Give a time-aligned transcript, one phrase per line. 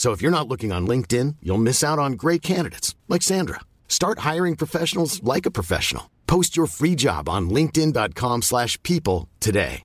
[0.00, 3.60] So if you're not looking on LinkedIn, you'll miss out on great candidates like Sandra.
[3.86, 6.08] Start hiring professionals like a professional.
[6.26, 9.82] Post your free job on linkedin.com/people slash people today.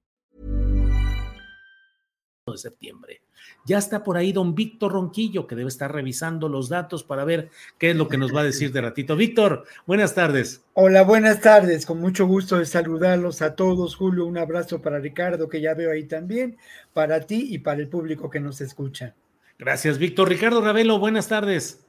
[2.47, 3.19] de septiembre.
[3.65, 7.49] Ya está por ahí don Víctor Ronquillo, que debe estar revisando los datos para ver
[7.77, 9.17] qué es lo que nos va a decir de ratito.
[9.17, 10.61] Víctor, buenas tardes.
[10.75, 11.85] Hola, buenas tardes.
[11.85, 13.97] Con mucho gusto de saludarlos a todos.
[13.97, 16.57] Julio, un abrazo para Ricardo, que ya veo ahí también,
[16.93, 19.13] para ti y para el público que nos escucha.
[19.57, 20.29] Gracias, Víctor.
[20.29, 21.85] Ricardo Ravelo, buenas tardes.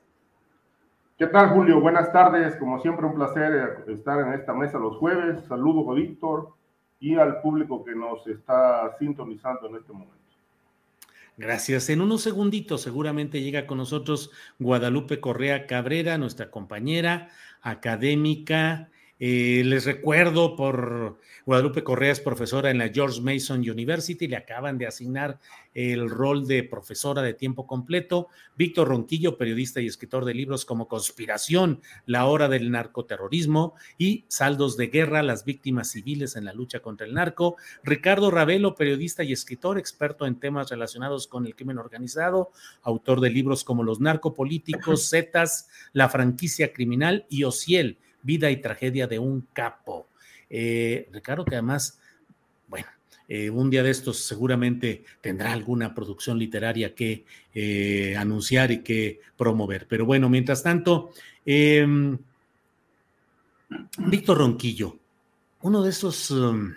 [1.18, 1.80] ¿Qué tal, Julio?
[1.80, 2.56] Buenas tardes.
[2.56, 5.44] Como siempre, un placer estar en esta mesa los jueves.
[5.48, 6.54] Saludos a Víctor
[7.00, 10.14] y al público que nos está sintonizando en este momento.
[11.38, 11.90] Gracias.
[11.90, 17.30] En unos segunditos seguramente llega con nosotros Guadalupe Correa Cabrera, nuestra compañera
[17.62, 18.90] académica.
[19.18, 24.76] Eh, les recuerdo por Guadalupe Correa es profesora en la George Mason University, le acaban
[24.76, 25.38] de asignar
[25.72, 28.28] el rol de profesora de tiempo completo.
[28.56, 34.76] Víctor Ronquillo, periodista y escritor de libros como Conspiración, la hora del narcoterrorismo y Saldos
[34.76, 37.56] de guerra, las víctimas civiles en la lucha contra el narco.
[37.84, 42.50] Ricardo Ravelo, periodista y escritor, experto en temas relacionados con el crimen organizado,
[42.82, 49.06] autor de libros como Los narcopolíticos, Zetas, La franquicia criminal y Ociel, Vida y tragedia
[49.06, 50.08] de un capo.
[50.50, 52.00] Eh, Ricardo, que además,
[52.68, 52.88] bueno,
[53.28, 59.20] eh, un día de estos seguramente tendrá alguna producción literaria que eh, anunciar y que
[59.36, 59.86] promover.
[59.88, 61.10] Pero bueno, mientras tanto,
[61.44, 62.18] em,
[63.98, 64.98] Víctor Ronquillo,
[65.62, 66.30] uno de esos...
[66.30, 66.74] Um,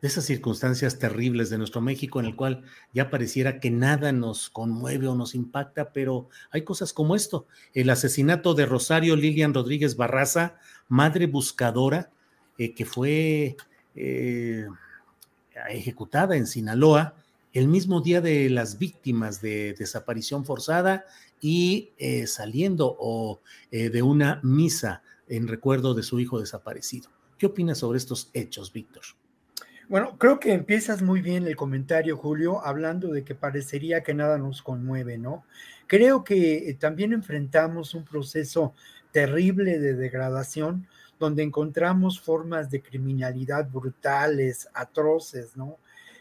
[0.00, 4.50] de esas circunstancias terribles de nuestro México en el cual ya pareciera que nada nos
[4.50, 7.46] conmueve o nos impacta, pero hay cosas como esto.
[7.72, 10.56] El asesinato de Rosario Lilian Rodríguez Barraza,
[10.88, 12.10] madre buscadora,
[12.58, 13.56] eh, que fue
[13.94, 14.66] eh,
[15.68, 17.14] ejecutada en Sinaloa
[17.52, 21.04] el mismo día de las víctimas de desaparición forzada
[21.40, 27.10] y eh, saliendo o de una misa en recuerdo de su hijo desaparecido.
[27.38, 29.02] ¿Qué opinas sobre estos hechos, Víctor?
[29.88, 34.36] Bueno, creo que empiezas muy bien el comentario, Julio, hablando de que parecería que nada
[34.36, 35.44] nos conmueve, ¿no?
[35.86, 38.74] Creo que también enfrentamos un proceso
[39.16, 40.86] terrible de degradación
[41.18, 45.78] donde encontramos formas de criminalidad brutales, atroces, ¿no?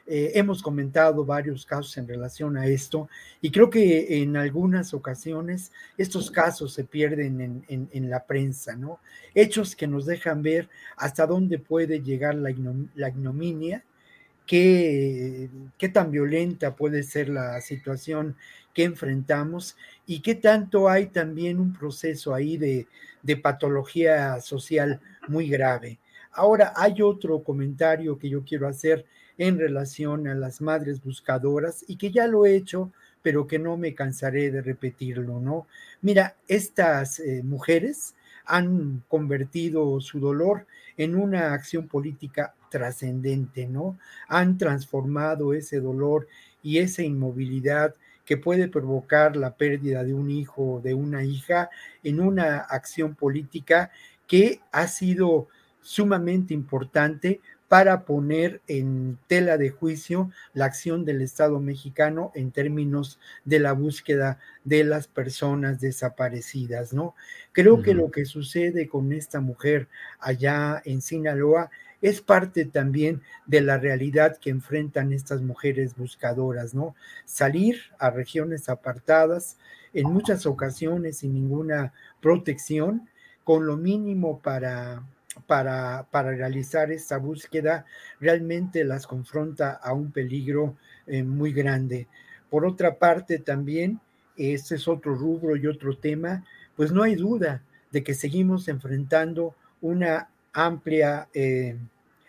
[0.08, 3.10] Eh, hemos comentado varios casos en relación a esto
[3.42, 9.00] y creo que en algunas ocasiones estos casos se pierden en, la prensa, ¿no?
[9.34, 12.52] Hechos que nos dejan ver hasta dónde puede llegar la,
[13.10, 13.84] ignominia,
[14.46, 18.38] qué, qué tan violenta puede ser la situación
[18.76, 19.76] que enfrentamos
[20.06, 22.88] y qué tanto hay también un proceso ahí de,
[23.24, 25.98] de patología social muy grave.
[26.32, 29.06] Ahora, hay otro comentario que yo quiero hacer
[29.38, 32.92] en relación a las madres buscadoras y que ya lo he hecho,
[33.22, 35.68] pero que no me cansaré de repetirlo, ¿no?
[36.02, 38.14] Mira, estas eh, mujeres
[38.46, 43.98] han convertido su dolor en una acción política trascendente, ¿no?
[44.28, 46.28] Han transformado ese dolor
[46.62, 51.70] y esa inmovilidad que puede provocar la pérdida de un hijo o de una hija
[52.04, 53.92] en una acción política
[54.28, 55.48] que ha sido
[55.82, 63.20] sumamente importante para poner en tela de juicio la acción del Estado mexicano en términos
[63.44, 67.16] de la búsqueda de las personas desaparecidas, ¿no?
[67.52, 69.88] Creo que lo que sucede con esta mujer
[70.20, 71.72] allá en Sinaloa
[72.02, 76.96] es parte también de la realidad que enfrentan estas mujeres buscadoras, ¿no?
[77.26, 79.58] Salir a regiones apartadas,
[79.94, 83.10] en muchas ocasiones sin ninguna protección,
[83.44, 85.04] con lo mínimo para
[85.48, 87.86] para, para, realizar esta búsqueda
[88.20, 90.78] realmente las confronta a un peligro
[91.08, 92.08] eh, muy grande.
[92.50, 94.00] Por otra parte, también,
[94.38, 96.46] este es otro rubro y otro tema,
[96.76, 101.78] pues no hay duda de que seguimos enfrentando una amplia eh,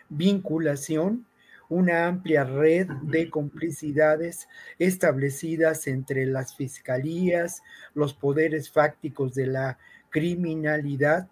[0.09, 1.25] vinculación,
[1.69, 4.47] una amplia red de complicidades
[4.79, 7.63] establecidas entre las fiscalías,
[7.93, 9.77] los poderes fácticos de la
[10.09, 11.27] criminalidad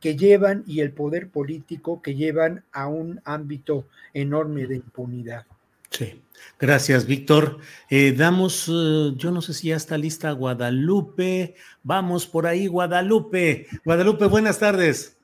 [0.00, 5.46] que llevan y el poder político que llevan a un ámbito enorme de impunidad.
[5.88, 6.22] Sí,
[6.58, 7.58] gracias, Víctor.
[7.88, 11.54] Eh, damos, eh, yo no sé si ya está lista Guadalupe.
[11.82, 13.66] Vamos por ahí, Guadalupe.
[13.84, 15.16] Guadalupe, buenas tardes.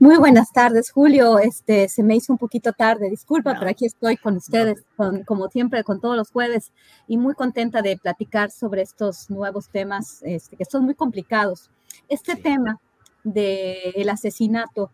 [0.00, 1.38] Muy buenas tardes, Julio.
[1.38, 5.50] Este se me hizo un poquito tarde, disculpa, pero aquí estoy con ustedes, con, como
[5.50, 6.72] siempre, con todos los jueves,
[7.06, 11.68] y muy contenta de platicar sobre estos nuevos temas este, que son muy complicados.
[12.08, 12.80] Este tema
[13.24, 14.90] del asesinato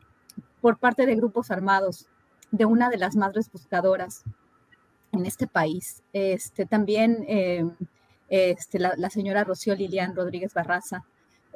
[0.61, 2.09] por parte de grupos armados
[2.51, 4.25] de una de las madres buscadoras
[5.13, 6.03] en este país.
[6.13, 7.65] Este, también eh,
[8.29, 11.05] este, la, señora Rocío Lilian Rodríguez Barraza,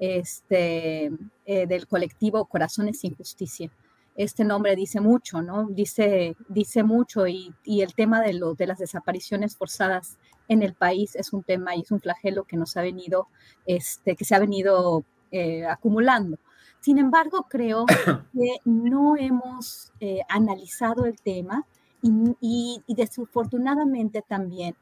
[0.01, 1.13] este,
[1.47, 3.71] eh, del colectivo Corazones sin Justicia.
[4.17, 5.69] Este nombre dice mucho, ¿no?
[5.71, 10.19] Dice, dice mucho y, el tema de, lo, de las desapariciones forzadas
[10.49, 13.29] en el país es un tema y es un flagelo que nos ha venido,
[13.65, 16.39] este, que se ha venido eh, acumulando.
[16.81, 17.87] Sin embargo, creo
[18.35, 21.67] que no hemos eh, analizado el tema
[22.03, 24.75] y, desafortunadamente también,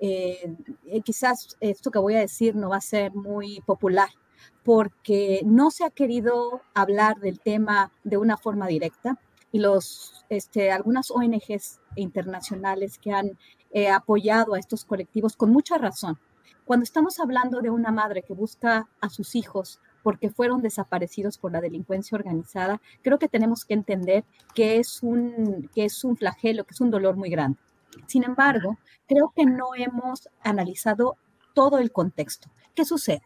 [0.00, 0.54] eh,
[0.86, 4.10] eh, quizás esto que voy a decir no va a ser muy popular,
[4.64, 9.18] porque no se ha querido hablar del tema de una forma directa
[9.50, 13.38] y los, este, algunas ONGs internacionales que han
[13.92, 16.18] apoyado a estos colectivos con mucha razón.
[16.68, 21.50] Cuando estamos hablando de una madre que busca a sus hijos porque fueron desaparecidos por
[21.50, 24.24] la delincuencia organizada, creo que tenemos que entender
[24.54, 27.58] que es un, que es un flagelo, que es un dolor muy grande.
[28.06, 31.16] Sin embargo, creo que no hemos analizado
[31.54, 32.50] todo el contexto.
[32.74, 33.22] ¿Qué sucede?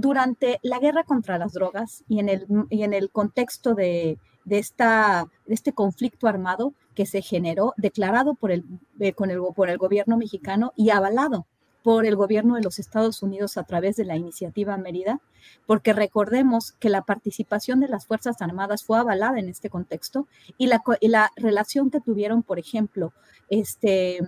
[0.00, 4.58] Durante la guerra contra las drogas y en el, y en el contexto de, de,
[4.58, 8.64] esta, este conflicto armado que se generó, declarado por el,
[9.00, 11.46] eh, con el, por el gobierno mexicano y avalado
[11.82, 15.20] por el gobierno de los Estados Unidos a través de la iniciativa Mérida,
[15.66, 20.28] porque recordemos que la participación de las Fuerzas Armadas fue avalada en este contexto
[20.58, 23.12] y la, la relación que tuvieron, por ejemplo,
[23.50, 24.20] este,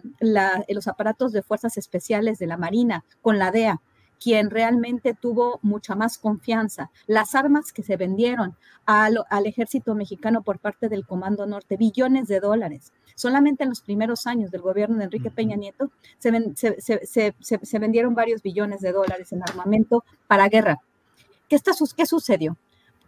[0.68, 3.80] los aparatos de fuerzas especiales de la Marina con la DEA,
[4.20, 6.90] quien realmente tuvo mucha más confianza.
[7.06, 12.38] Las armas que se vendieron al, ejército mexicano por parte del Comando Norte, billones de
[12.38, 12.92] dólares.
[13.14, 18.80] Solamente en los primeros años del gobierno de Enrique Peña Nieto se, vendieron varios billones
[18.80, 20.78] de dólares en armamento para guerra.
[21.48, 22.56] ¿Qué, está, ¿Qué sucedió?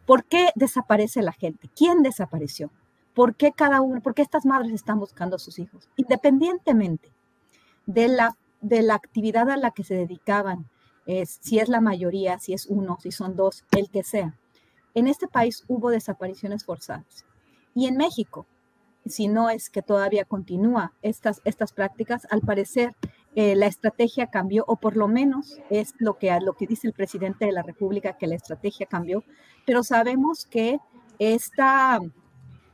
[0.06, 1.68] ¿Por qué desaparece la gente?
[1.76, 2.70] ¿Quién desapareció?
[3.14, 5.88] ¿Por qué cada uno, por qué estas madres están buscando a sus hijos?
[5.96, 7.10] Independientemente
[7.84, 10.66] de la, de la actividad a la que se dedicaban,
[11.06, 14.36] si es la mayoría, si es uno, si son dos, el que sea.
[14.94, 17.24] En este país hubo desapariciones forzadas.
[17.74, 18.46] Y en México,
[19.06, 22.94] si no es que todavía continúa estas, estas prácticas, al parecer
[23.34, 26.92] eh, la estrategia cambió, o por lo menos es lo que, lo que dice el
[26.92, 29.24] presidente de la República, que la estrategia cambió,
[29.66, 30.78] pero sabemos que
[31.18, 31.98] esta,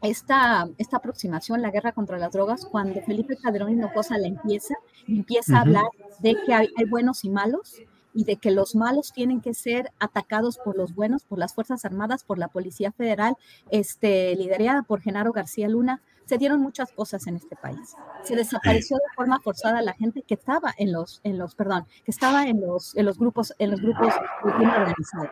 [0.02, 4.74] esta, esta aproximación, la guerra contra las drogas, cuando Felipe Calderón Hinojosa la empieza,
[5.06, 5.86] empieza a hablar
[6.20, 7.76] de que hay buenos y malos,
[8.14, 11.84] y de que los malos tienen que ser atacados por los buenos, por las Fuerzas
[11.84, 13.36] Armadas, por la Policía Federal,
[13.70, 17.94] este, liderada por Genaro García Luna, se dieron muchas cosas en este país.
[18.22, 22.10] Se desapareció de forma forzada la gente que estaba en los, en los, perdón, que
[22.10, 24.12] estaba en los, en los grupos, en los grupos
[24.44, 25.30] organizados.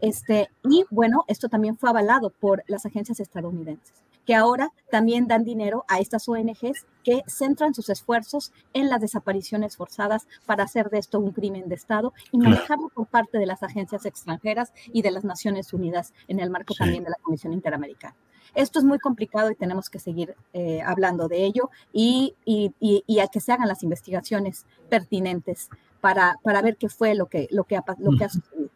[0.00, 5.42] Este, y bueno, esto también fue avalado por las agencias estadounidenses que ahora también dan
[5.42, 10.98] dinero a estas ONGs que centran sus esfuerzos en las desapariciones forzadas para hacer de
[10.98, 15.12] esto un crimen de Estado y manejarlo por parte de las agencias extranjeras y de
[15.12, 18.16] las Naciones Unidas en el marco también de la Comisión Interamericana.
[18.54, 23.28] Esto es muy complicado y tenemos que seguir eh, hablando de ello y, y, a
[23.28, 25.70] que se hagan las investigaciones pertinentes
[26.02, 28.68] para, para ver qué fue lo que, lo que, lo que ha sucedido.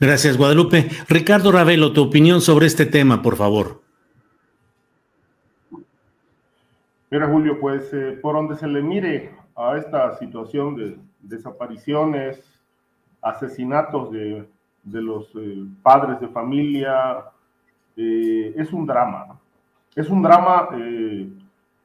[0.00, 0.88] Gracias, Guadalupe.
[1.06, 3.83] Ricardo Ravelo, tu opinión sobre este tema, por favor.
[7.14, 12.42] Mira, Julio, pues eh, por donde se le mire a esta situación de desapariciones,
[13.22, 14.48] asesinatos de,
[14.82, 17.26] los eh, padres de familia,
[17.96, 19.38] eh, es un drama.
[19.94, 20.70] Es un drama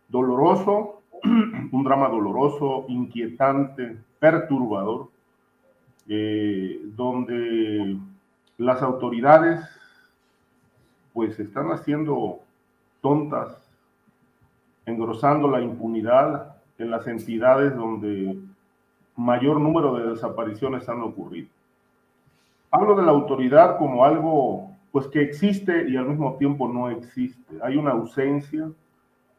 [0.07, 5.09] doloroso, un drama doloroso, inquietante, perturbador,
[6.07, 7.97] donde
[8.57, 9.61] las autoridades
[11.13, 12.39] pues están haciendo
[12.99, 13.68] tontas
[14.89, 18.37] engrosando la impunidad en las entidades donde
[19.15, 21.49] mayor número de desapariciones han ocurrido.
[22.71, 27.55] Hablo de la autoridad como algo pues que existe y al mismo tiempo no existe.
[27.61, 28.69] Hay una ausencia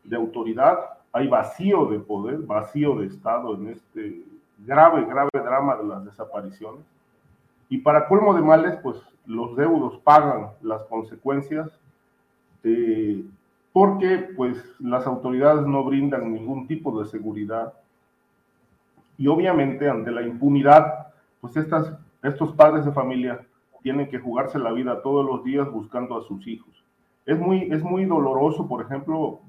[0.05, 0.79] de autoridad,
[1.13, 4.23] hay vacío de poder, vacío de Estado en este
[4.59, 6.85] grave, grave drama de las desapariciones.
[7.69, 11.71] Y para colmo de males, pues los deudos pagan las consecuencias
[12.65, 13.25] eh,
[13.73, 17.73] porque pues las autoridades no brindan ningún tipo de seguridad.
[19.17, 21.09] Y obviamente ante la impunidad,
[21.41, 23.41] pues estas, estos padres de familia
[23.83, 26.85] tienen que jugarse la vida todos los días buscando a sus hijos.
[27.27, 29.41] Es muy, es muy doloroso, por ejemplo,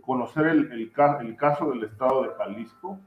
[0.00, 2.98] conocer el, el, el caso del estado de Jalisco,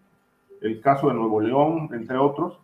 [0.61, 2.59] el caso de Nuevo León, entre otros,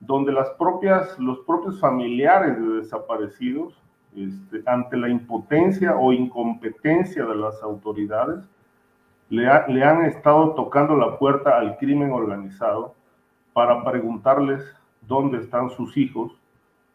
[0.00, 3.74] donde las propias, los propios familiares de desaparecidos,
[4.16, 8.48] este, ante la impotencia o incompetencia de las autoridades,
[9.30, 12.94] le, han estado tocando la puerta al crimen organizado
[13.52, 14.62] para preguntarles
[15.06, 16.32] dónde están sus hijos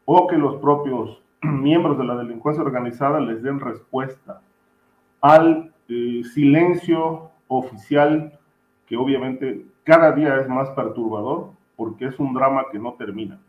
[0.03, 4.41] o que los propios miembros de la delincuencia organizada les den respuesta
[5.21, 8.37] al eh, silencio oficial
[8.85, 13.39] que obviamente cada día es más perturbador porque es un drama que no termina.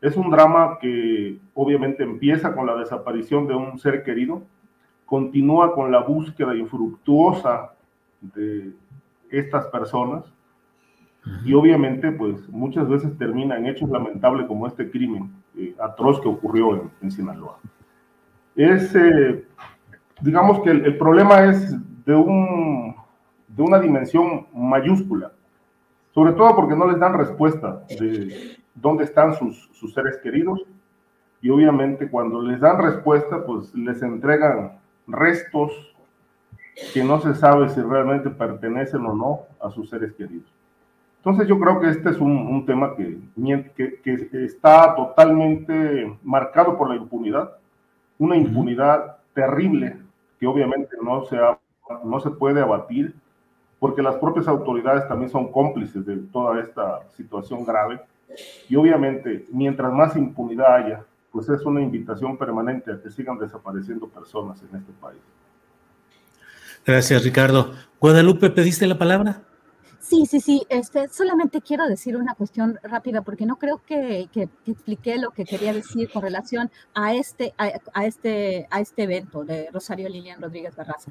[0.00, 4.42] Es un drama que obviamente empieza con la desaparición de un ser querido,
[5.06, 7.72] continúa con la búsqueda infructuosa
[8.20, 8.72] de
[9.30, 10.24] estas personas
[11.44, 16.28] y obviamente pues muchas veces termina en hechos lamentables como este crimen eh, atroz que
[16.28, 17.58] ocurrió en, Sinaloa.
[18.54, 19.44] Es, eh,
[20.20, 21.74] digamos que el, problema es
[22.04, 22.94] de, un,
[23.48, 25.32] de una dimensión mayúscula,
[26.12, 30.62] sobre todo porque no les dan respuesta de dónde están sus, sus seres queridos.
[31.42, 35.72] Y obviamente cuando les dan respuesta pues les entregan restos
[36.92, 40.52] que no se sabe si realmente pertenecen o no a sus seres queridos.
[41.18, 43.18] Entonces yo creo que este es un, tema que,
[43.74, 47.56] que, está totalmente marcado por la impunidad,
[48.16, 49.96] una impunidad terrible
[50.38, 51.36] que obviamente no se,
[52.04, 53.12] no se puede abatir
[53.80, 58.00] porque las propias autoridades también son cómplices de toda esta situación grave
[58.68, 64.08] y obviamente mientras más impunidad haya, pues es una invitación permanente a que sigan desapareciendo
[64.08, 65.20] personas en este país.
[66.84, 67.74] Gracias, Ricardo.
[68.00, 69.42] Guadalupe, ¿pediste la palabra?
[69.98, 70.66] Sí, sí, sí.
[70.68, 75.44] Este, solamente quiero decir una cuestión rápida porque no creo que, que, expliqué lo que
[75.44, 80.76] quería decir con relación a este, a, este, a este evento de Rosario Lilian Rodríguez
[80.76, 81.10] Barraza.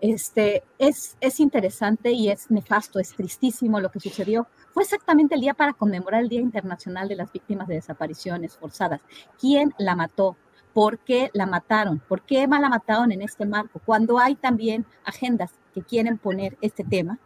[0.00, 4.46] Este, es, es interesante y es nefasto, es tristísimo lo que sucedió.
[4.72, 9.00] Fue exactamente el día para conmemorar el Día Internacional de las Víctimas de Desapariciones Forzadas.
[9.40, 10.36] ¿Quién la mató?
[10.72, 12.00] ¿Por qué la mataron?
[12.00, 13.80] ¿Por qué la mataron en este marco?
[13.84, 17.18] Cuando hay también agendas que quieren poner este tema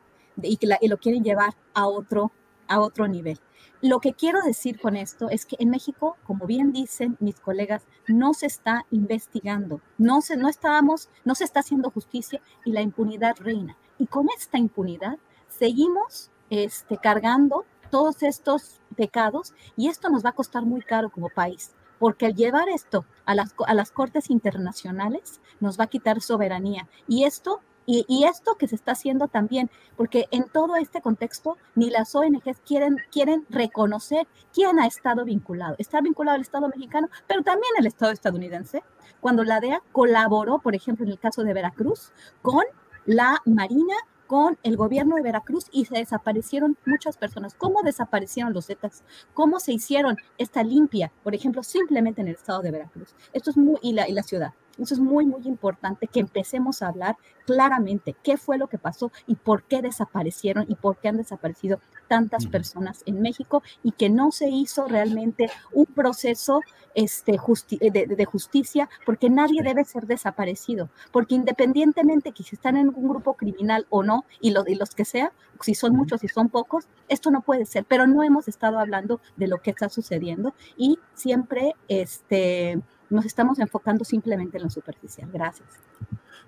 [0.49, 2.33] y, lo quieren llevar a otro,
[2.69, 3.39] a otro nivel.
[3.83, 7.87] Lo que quiero decir con esto es que en México, como bien dicen mis colegas,
[8.09, 12.83] no se está investigando, no se, no estábamos, no se está haciendo justicia y la
[12.83, 13.79] impunidad reina.
[13.99, 15.19] Y con esta impunidad
[15.49, 21.29] seguimos este, cargando todos estos pecados y esto nos va a costar muy caro como
[21.29, 26.21] país, porque al llevar esto a las, a las cortes internacionales nos va a quitar
[26.21, 31.57] soberanía y esto y, esto que se está haciendo también, porque en todo este contexto
[31.75, 35.75] ni las ONGs quieren, quieren reconocer quién ha estado vinculado.
[35.79, 38.85] Está vinculado al Estado mexicano, pero también el Estado estadounidense.
[39.21, 42.65] Cuando la DEA colaboró, por ejemplo, en el caso de Veracruz, con
[43.07, 43.95] la Marina
[44.31, 47.57] con el gobierno de Veracruz y se desaparecieron muchas personas.
[47.57, 49.03] ¿Cómo desaparecieron los Zetas?
[49.35, 53.13] ¿Cómo se hicieron esta limpia, por ejemplo, simplemente en el estado de Veracruz?
[53.33, 54.55] Esto es muy, y la, y la ciudad.
[54.81, 59.11] Eso es muy, muy importante que empecemos a hablar claramente qué fue lo que pasó
[59.27, 64.09] y por qué desaparecieron y por qué han desaparecido tantas personas en México y que
[64.09, 66.61] no se hizo realmente un proceso
[66.95, 73.09] este, de, justicia porque nadie debe ser desaparecido, porque independientemente que si están en un
[73.09, 76.89] grupo criminal o no, y, y los que sea, si son muchos y son pocos,
[77.09, 80.99] esto no puede ser, pero no hemos estado hablando de lo que está sucediendo y
[81.15, 85.29] siempre este, nos estamos enfocando simplemente en lo superficial.
[85.33, 85.69] Gracias.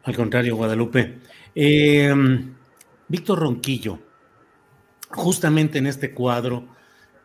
[0.05, 1.21] Al contrario, Guadalupe.
[1.55, 2.55] Em,
[3.09, 3.99] Víctor Ronquillo,
[5.11, 6.67] justamente en este cuadro,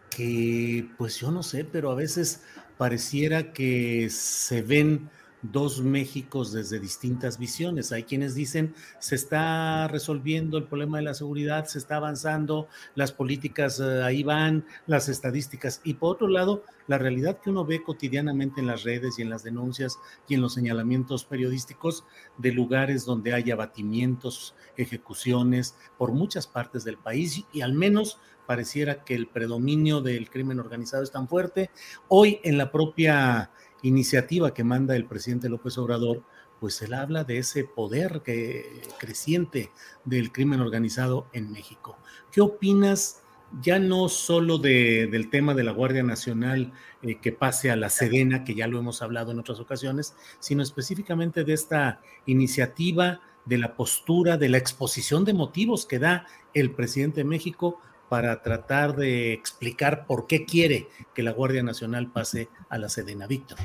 [0.09, 2.43] que pues yo no sé, pero a veces
[2.77, 5.09] pareciera que se ven
[5.41, 7.91] dos Méxicos desde distintas visiones.
[7.91, 13.11] Hay quienes dicen se está resolviendo el problema de la seguridad, se está avanzando, las
[13.11, 15.81] políticas eh, ahí van, las estadísticas.
[15.83, 19.29] Y por otro lado, la realidad que uno ve cotidianamente en las redes y en
[19.29, 22.05] las denuncias y en los señalamientos periodísticos
[22.37, 29.03] de lugares donde hay abatimientos, ejecuciones por muchas partes del país y al menos pareciera
[29.03, 31.69] que el predominio del crimen organizado es tan fuerte.
[32.07, 36.23] Hoy en la propia iniciativa que manda el presidente López Obrador,
[36.59, 39.71] pues él habla de ese poder que, creciente
[40.05, 41.97] del crimen organizado en México.
[42.31, 43.21] ¿Qué opinas
[43.61, 48.43] ya no solo del tema de la Guardia Nacional eh, que pase a la Sedena,
[48.43, 53.75] que ya lo hemos hablado en otras ocasiones, sino específicamente de esta iniciativa, de la
[53.75, 57.79] postura, de la exposición de motivos que da el presidente de México
[58.09, 63.27] para tratar de explicar por qué quiere que la Guardia Nacional pase a la Sedena.
[63.27, 63.57] Víctor.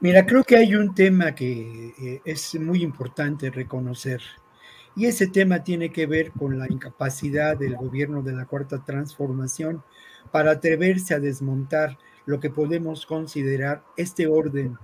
[0.00, 4.22] Mira, creo que hay un tema que eh, es muy importante reconocer.
[4.94, 9.82] Y ese tema tiene que ver con la incapacidad del gobierno de la Cuarta Transformación
[10.30, 14.78] para atreverse a desmontar lo que podemos considerar este orden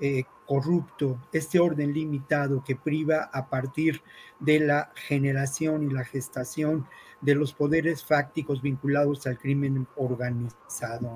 [0.00, 4.02] eh, corrupto, este orden limitado que priva a partir
[4.40, 6.86] de la generación y la gestación
[7.20, 11.14] de los poderes fácticos vinculados al crimen organizado.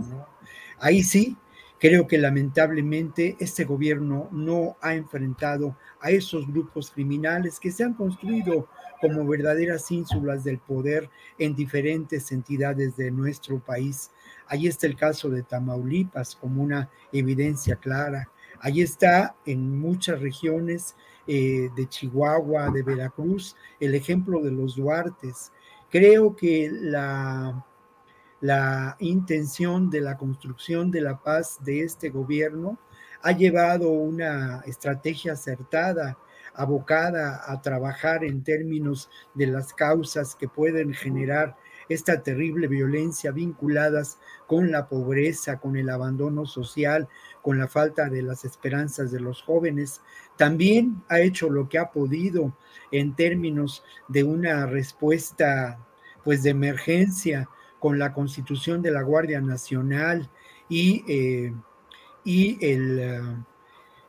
[0.79, 1.37] Ahí sí,
[1.79, 7.95] creo que lamentablemente este gobierno no ha enfrentado a esos grupos criminales que se han
[7.95, 8.69] construido
[9.01, 14.11] como verdaderas ínsulas del poder en diferentes entidades de nuestro país.
[14.47, 18.29] Ahí está el caso de Tamaulipas como una evidencia clara.
[18.61, 25.53] Ahí está en muchas regiones eh, de Chihuahua, de Veracruz, el ejemplo de los Duartes.
[25.91, 27.67] Creo que la,
[28.41, 32.79] la intención de la construcción de la paz de este gobierno
[33.23, 36.17] ha llevado una estrategia acertada,
[36.55, 41.57] abocada a trabajar en términos de las causas que pueden generar
[41.89, 47.09] esta terrible violencia vinculadas con la pobreza, con el abandono social,
[47.43, 50.01] con la falta de las esperanzas de los jóvenes.
[50.37, 52.55] También ha hecho lo que ha podido
[52.93, 55.79] en términos de una respuesta
[56.25, 60.29] pues de emergencia con la constitución de la Guardia Nacional
[60.69, 61.55] y, eh,
[62.25, 63.21] y el eh,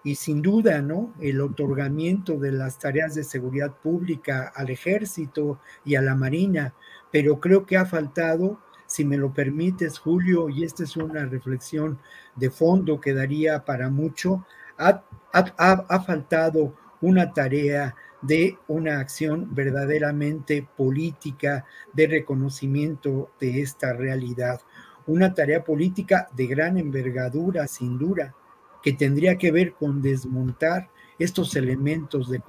[0.04, 1.14] y sin duda, ¿no?
[1.20, 6.74] El otorgamiento de las tareas de seguridad pública al ejército y a la marina,
[7.12, 8.60] pero creo que ha faltado,
[8.92, 11.98] si me lo permites, Julio, y esta es una reflexión
[12.36, 14.46] de fondo que daría para mucho,
[14.78, 24.60] ha, ha faltado una tarea de una acción verdaderamente política de reconocimiento de esta realidad.
[25.08, 28.36] Una tarea política de gran envergadura, sin duda,
[28.84, 30.90] que tendría que ver con desmontar
[31.24, 32.40] estos elementos de,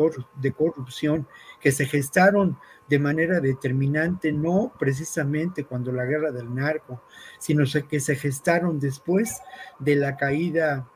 [0.53, 1.27] corrupción
[1.61, 2.59] que se gestaron
[2.89, 7.03] de manera determinante, no precisamente cuando la guerra del narco,
[7.39, 9.41] sino que se gestaron después
[9.79, 10.89] de la caída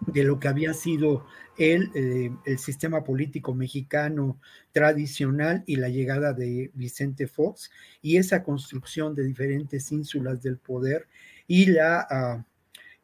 [0.00, 1.26] de lo que había sido
[1.58, 4.40] el, eh, el, sistema político mexicano
[4.72, 11.06] tradicional y la llegada de Vicente Fox y esa construcción de diferentes ínsulas del poder
[11.46, 12.44] y la, ah,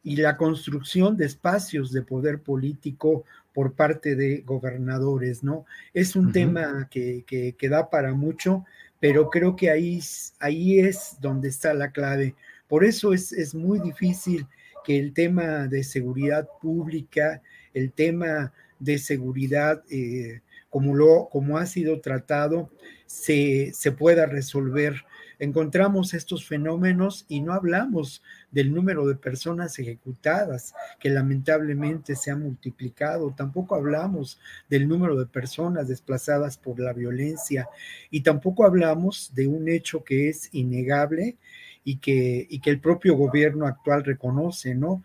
[0.03, 5.65] y la construcción de espacios de poder político por parte de gobernadores, ¿no?
[5.93, 8.65] Es un tema que, que, da para mucho,
[8.99, 9.99] pero creo que ahí,
[10.39, 12.35] ahí es donde está la clave.
[12.67, 14.47] Por eso es, es muy difícil
[14.83, 17.41] que el tema de seguridad pública,
[17.73, 22.69] el tema de seguridad, eh, como, lo, como ha sido tratado,
[23.05, 25.05] se, se pueda resolver.
[25.41, 32.35] Encontramos estos fenómenos y no hablamos del número de personas ejecutadas, que lamentablemente se ha
[32.35, 33.33] multiplicado.
[33.35, 37.67] Tampoco hablamos del número de personas desplazadas por la violencia
[38.11, 41.37] y tampoco hablamos de un hecho que es innegable
[41.83, 45.03] y que, y que el propio gobierno actual reconoce, ¿no?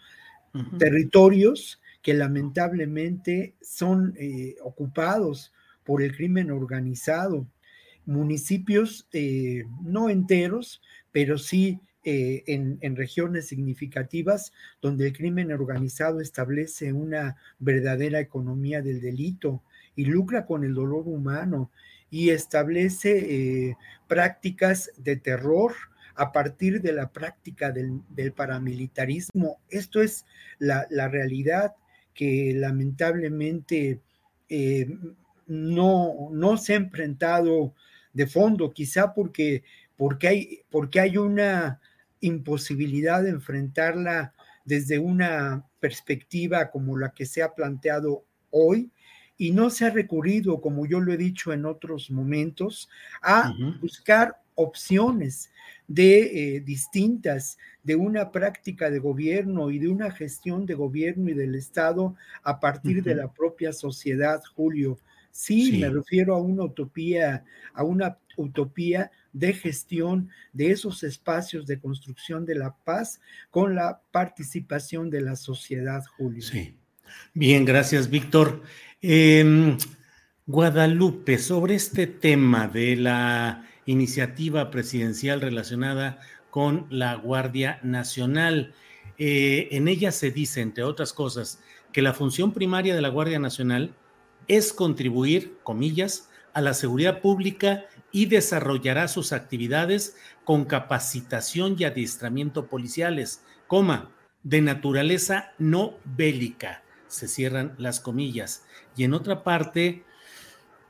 [0.78, 7.46] Territorios que lamentablemente son eh, ocupados por el crimen organizado,
[8.06, 10.80] municipios eh, no enteros,
[11.12, 19.00] pero sí eh, en, regiones significativas donde el crimen organizado establece una verdadera economía del
[19.00, 19.62] delito
[19.96, 21.70] y lucra con el dolor humano
[22.08, 25.74] y establece prácticas de terror,
[26.16, 28.02] a partir de la práctica del,
[28.34, 29.60] paramilitarismo.
[29.68, 30.24] Esto es
[30.58, 31.74] la, realidad
[32.14, 34.00] que lamentablemente
[34.48, 34.88] eh,
[35.46, 37.74] no, no se ha enfrentado
[38.16, 39.62] de fondo, quizá porque,
[39.94, 41.80] porque, hay, porque hay una
[42.20, 44.32] imposibilidad de enfrentarla
[44.64, 48.90] desde una perspectiva como la que se ha planteado hoy
[49.36, 52.88] y no se ha recurrido, como yo lo he dicho en otros momentos,
[53.20, 53.52] a
[53.82, 55.50] buscar opciones
[55.86, 61.34] de eh, distintas de una práctica de gobierno y de una gestión de gobierno y
[61.34, 64.98] del Estado a partir de la propia sociedad, Julio.
[65.36, 67.44] Sí, me refiero a una utopía,
[67.74, 73.20] a una utopía de gestión de esos espacios de construcción de la paz
[73.50, 76.40] con la participación de la sociedad, Julio.
[76.40, 76.74] Sí.
[77.34, 78.62] Bien, gracias, Víctor.
[79.02, 79.76] Em,
[80.46, 86.18] Guadalupe, sobre este tema de la iniciativa presidencial relacionada
[86.48, 88.72] con la Guardia Nacional.
[89.18, 91.60] Eh, en ella se dice, entre otras cosas,
[91.92, 93.94] que la función primaria de la Guardia Nacional
[94.48, 102.66] es contribuir, comillas, a la seguridad pública y desarrollará sus actividades con capacitación y adiestramiento
[102.66, 104.10] policiales, coma,
[104.42, 106.82] de naturaleza no bélica.
[107.08, 108.64] Se cierran las comillas.
[108.96, 110.04] Y en otra parte,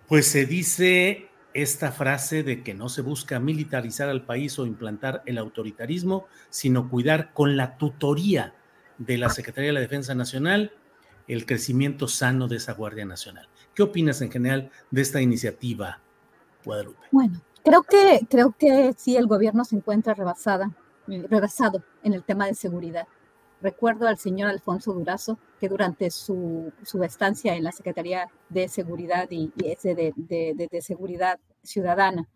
[0.07, 5.23] pues se dice esta frase de que no se busca militarizar al país o implantar
[5.27, 8.55] el autoritarismo, sino cuidar con la tutoría
[8.99, 10.73] de la Secretaría de la Defensa Nacional
[11.29, 13.49] el crecimiento sano de esa Guardia Nacional.
[13.75, 16.01] ¿Qué opinas en general de esta iniciativa,
[16.65, 17.07] Guadalupe?
[17.11, 20.71] Bueno, creo que, creo que sí, el gobierno se encuentra rebasada,
[21.07, 23.07] rebasado en el tema de seguridad.
[23.61, 29.29] Recuerdo al señor Alfonso Durazo, que durante su, su estancia en la Secretaría de Seguridad
[29.31, 32.29] y, de, de, de, Seguridad Ciudadana,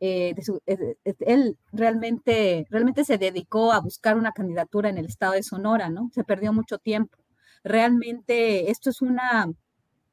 [0.00, 0.34] eh,
[0.66, 5.88] eh, él realmente, realmente se dedicó a buscar una candidatura en el estado de Sonora,
[5.88, 6.10] ¿no?
[6.12, 7.16] Se perdió mucho tiempo.
[7.64, 9.50] Realmente esto es una,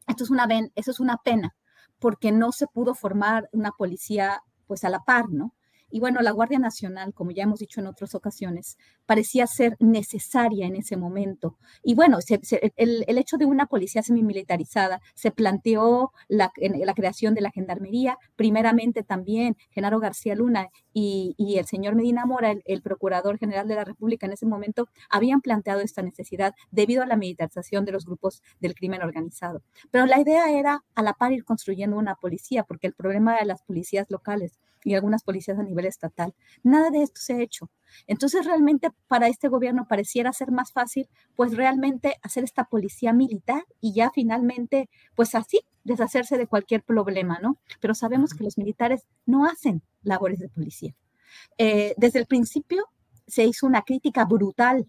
[0.08, 1.56] esto es una, eso es una pena,
[2.00, 5.54] porque no se pudo formar una policía pues a la par, ¿no?
[5.92, 10.66] Y bueno, la Guardia Nacional, como ya hemos dicho en otras ocasiones, parecía ser necesaria
[10.66, 11.58] en ese momento.
[11.84, 12.20] Y bueno,
[12.78, 16.52] el, hecho de una policía semimilitarizada se planteó la,
[16.96, 22.82] creación de la gendarmería, primeramente también Genaro García Luna y, el señor Medina Mora, el,
[22.82, 27.18] procurador general de la República en ese momento, habían planteado esta necesidad debido a la
[27.18, 29.62] militarización de los grupos del crimen organizado.
[29.92, 33.46] Pero la idea era a la par ir construyendo una policía, porque el problema de
[33.46, 36.34] las policías locales y algunas policías a nivel estatal.
[36.64, 37.70] Nada de esto se ha hecho.
[38.08, 43.64] Entonces, realmente para este gobierno pareciera ser más fácil, pues realmente hacer esta policía militar
[43.80, 47.58] y ya finalmente, pues así, deshacerse de cualquier problema, ¿no?
[47.80, 50.96] Pero sabemos que los militares no hacen labores de policía.
[51.58, 52.86] Eh, desde el principio
[53.28, 54.88] se hizo una crítica brutal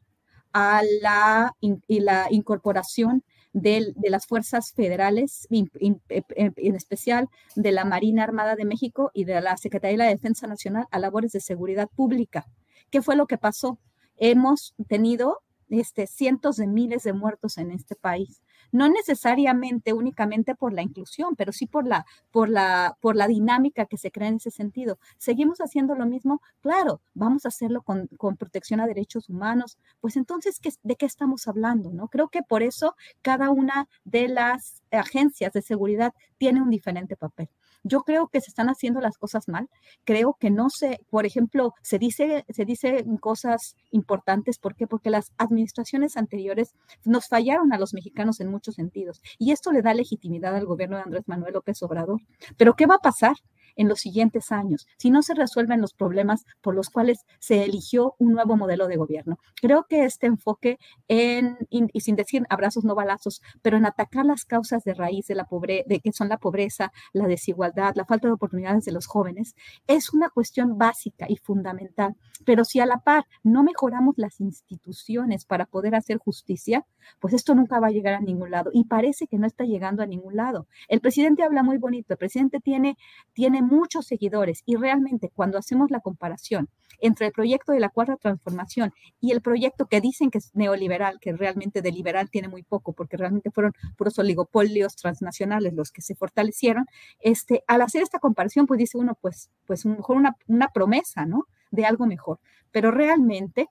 [0.52, 8.56] a la, y la incorporación de, las fuerzas federales, en especial de la Marina Armada
[8.56, 12.46] de México y de la Secretaría de la Defensa Nacional a labores de seguridad pública.
[12.90, 13.78] ¿Qué fue lo que pasó?
[14.16, 20.72] Hemos tenido este, cientos de miles de muertos en este país no necesariamente únicamente por
[20.72, 24.36] la inclusión, pero sí por la, por la, por la dinámica que se crea en
[24.36, 24.98] ese sentido.
[25.18, 26.42] ¿Seguimos haciendo lo mismo?
[26.60, 29.78] Claro, vamos a hacerlo con, con protección a derechos humanos.
[30.00, 31.92] Pues entonces, ¿qué, ¿de qué estamos hablando?
[31.92, 32.08] ¿no?
[32.08, 37.48] Creo que por eso cada una de las agencias de seguridad tiene un diferente papel.
[37.82, 39.68] Yo creo que se están haciendo las cosas mal.
[40.04, 44.58] Creo que no se, por ejemplo, se dice, se dice cosas importantes.
[44.58, 44.86] ¿Por qué?
[44.86, 49.20] Porque las administraciones anteriores nos fallaron a los mexicanos en muchos sentidos.
[49.38, 52.20] Y esto le da legitimidad al gobierno de Andrés Manuel López Obrador.
[52.56, 53.36] Pero ¿qué va a pasar?
[53.76, 58.14] En los siguientes años, si no se resuelven los problemas por los cuales se eligió
[58.18, 59.38] un nuevo modelo de gobierno.
[59.60, 64.44] Creo que este enfoque en, y sin decir abrazos no balazos, pero en atacar las
[64.44, 68.28] causas de raíz de la pobreza, de que son la pobreza, la desigualdad, la falta
[68.28, 69.54] de oportunidades de los jóvenes,
[69.86, 72.16] es una cuestión básica y fundamental.
[72.44, 76.84] Pero si a la par no mejoramos las instituciones para poder hacer justicia,
[77.20, 80.02] pues esto nunca va a llegar a ningún lado y parece que no está llegando
[80.02, 80.66] a ningún lado.
[80.88, 82.96] El presidente habla muy bonito, el presidente tiene,
[83.32, 86.68] tiene muchos seguidores y realmente cuando hacemos la comparación
[87.00, 91.18] entre el proyecto de la cuarta transformación y el proyecto que dicen que es neoliberal,
[91.20, 96.00] que realmente de liberal tiene muy poco, porque realmente fueron puros oligopolios transnacionales los que
[96.00, 96.86] se fortalecieron,
[97.20, 101.46] este, al hacer esta comparación, pues dice uno, pues, pues mejor una, una promesa, ¿no?
[101.70, 102.38] De algo mejor.
[102.70, 103.68] Pero realmente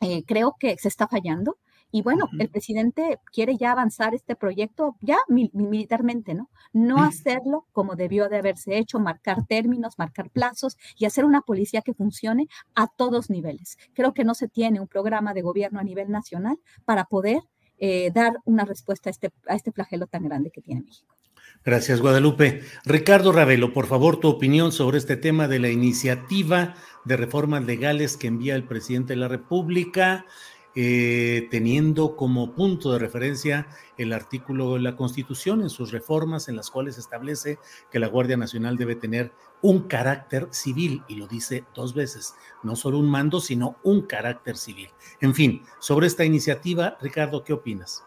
[0.00, 1.58] eh, creo que se está fallando
[1.94, 6.50] y bueno, el presidente quiere ya avanzar este proyecto ya militarmente, ¿no?
[6.72, 11.82] No hacerlo como debió de haberse hecho, marcar términos, marcar plazos y hacer una policía
[11.82, 13.78] que funcione a todos niveles.
[13.92, 17.42] Creo que no se tiene un programa de gobierno a nivel nacional para poder
[17.78, 21.14] eh, dar una respuesta a este, a este flagelo tan grande que tiene México.
[21.64, 22.62] Gracias, Guadalupe.
[22.84, 28.16] Ricardo Ravelo, por favor, tu opinión sobre este tema de la iniciativa de reformas legales
[28.16, 30.26] que envía el presidente de la República
[30.76, 36.56] eh, teniendo como punto de referencia el artículo de la Constitución en sus reformas en
[36.56, 37.58] las cuales establece
[37.90, 39.32] que la Guardia Nacional debe tener
[39.62, 44.56] un carácter civil, y lo dice dos veces, no solo un mando, sino un carácter
[44.56, 44.90] civil.
[45.20, 48.04] En fin, sobre esta iniciativa, Ricardo, ¿qué opinas?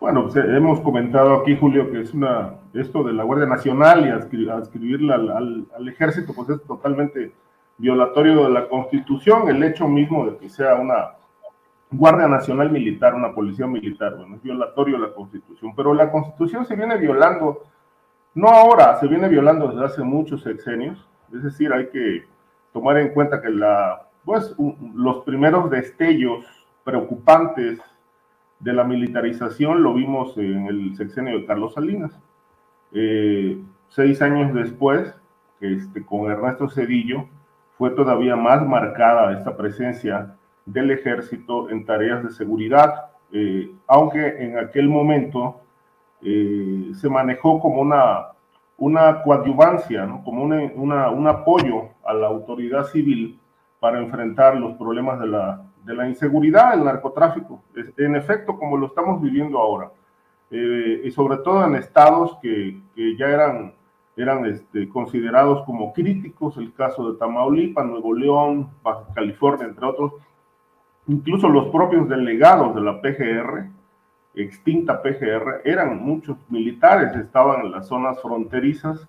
[0.00, 4.06] Bueno, pues, eh, hemos comentado aquí, Julio, que es una esto de la Guardia Nacional
[4.06, 7.32] y adscribirla al, al ejército, pues es totalmente
[7.78, 11.12] violatorio de la Constitución, el hecho mismo de que sea una
[11.90, 16.64] Guardia Nacional Militar, una policía militar, bueno, es violatorio de la Constitución, pero la Constitución
[16.64, 17.64] se viene violando,
[18.34, 22.24] no ahora, se viene violando desde hace muchos sexenios, es decir, hay que
[22.72, 24.54] tomar en cuenta que la, pues,
[24.94, 26.46] los primeros destellos
[26.84, 27.80] preocupantes
[28.58, 32.18] de la militarización lo vimos en el sexenio de Carlos Salinas.
[32.92, 35.14] Eh, seis años después,
[35.60, 37.26] este, con Ernesto Cedillo,
[37.82, 44.56] fue todavía más marcada esta presencia del ejército en tareas de seguridad, eh, aunque en
[44.56, 45.62] aquel momento
[46.22, 48.28] eh, se manejó como una,
[48.78, 53.40] una coadyuvancia, como un apoyo a la autoridad civil
[53.80, 57.64] para enfrentar los problemas de la, de la inseguridad, el narcotráfico,
[57.96, 59.90] en efecto, como lo estamos viviendo ahora,
[60.52, 63.72] eh, y sobre todo en estados que, que ya eran
[64.16, 70.12] eran este, considerados como críticos, el caso de Tamaulipas, Nuevo León, Baja California, entre otros.
[71.06, 73.68] Incluso los propios delegados de la PGR,
[74.34, 79.08] extinta PGR, eran muchos militares, estaban en las zonas fronterizas,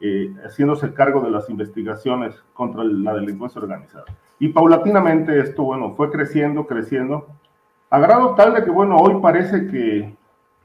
[0.00, 4.04] eh, haciéndose cargo de las investigaciones contra la delincuencia organizada.
[4.38, 7.28] Y paulatinamente esto, bueno, fue creciendo, creciendo,
[7.88, 10.14] a grado tal de que, bueno, hoy parece que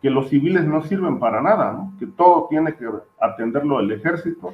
[0.02, 2.88] que los civiles no sirven para nada, que todo tiene que
[3.20, 4.54] atenderlo el ejército,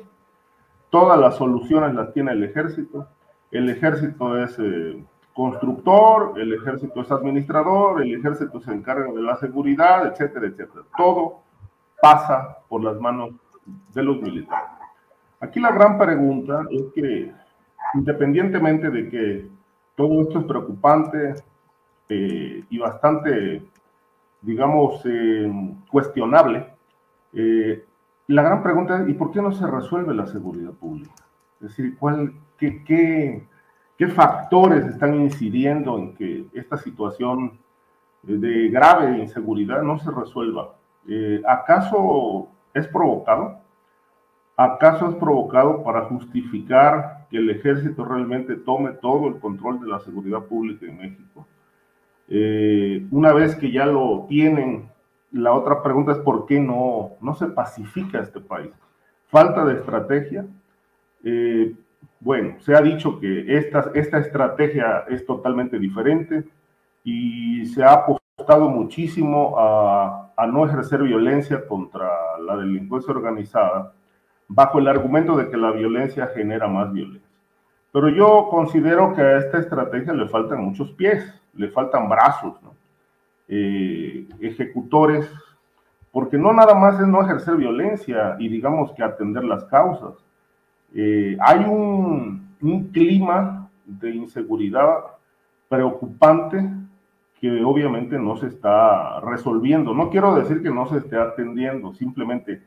[0.89, 3.07] todas las soluciones las tiene el ejército,
[3.51, 5.03] el ejército es eh,
[5.33, 10.83] constructor, el ejército es administrador, el ejército se encarga de la seguridad, etcétera, etcétera.
[10.97, 11.41] Todo
[12.01, 13.31] pasa por las manos
[13.93, 14.69] de los militares.
[15.39, 17.31] Aquí la gran pregunta es que,
[17.93, 19.47] independientemente de que
[19.95, 21.35] todo esto es preocupante
[22.09, 23.63] eh, y bastante
[24.45, 25.51] digamos, eh,
[25.89, 26.67] cuestionable,
[27.33, 27.83] eh,
[28.27, 31.13] la gran pregunta es, ¿y por qué no se resuelve la seguridad pública?
[31.61, 33.47] Es decir, ¿cuál, qué, qué,
[33.97, 37.59] qué factores están incidiendo en que esta situación
[38.23, 40.75] de grave inseguridad no se resuelva?
[41.07, 43.59] Eh, ¿Acaso es provocado?
[44.57, 49.99] ¿Acaso es provocado para justificar que el ejército realmente tome todo el control de la
[49.99, 51.47] seguridad pública en México?
[52.27, 54.89] Eh, una vez que ya lo tienen,
[55.31, 58.71] la otra pregunta es por qué no, no se pacifica este país.
[59.27, 60.45] Falta de estrategia.
[61.23, 61.73] Eh,
[62.19, 66.43] bueno, se ha dicho que esta, esta estrategia es totalmente diferente
[67.03, 72.09] y se ha apostado muchísimo a, a no ejercer violencia contra
[72.45, 73.93] la delincuencia organizada
[74.47, 77.27] bajo el argumento de que la violencia genera más violencia.
[77.91, 81.23] Pero yo considero que a esta estrategia le faltan muchos pies
[81.55, 82.53] le faltan brazos,
[83.47, 85.29] eh, ejecutores,
[86.11, 90.13] porque no nada más es no ejercer violencia y digamos que atender las causas.
[90.93, 94.99] Eh, hay un, un clima de inseguridad
[95.67, 96.69] preocupante
[97.39, 99.93] que obviamente no se está resolviendo.
[99.93, 102.61] No quiero decir que no se esté atendiendo, simplemente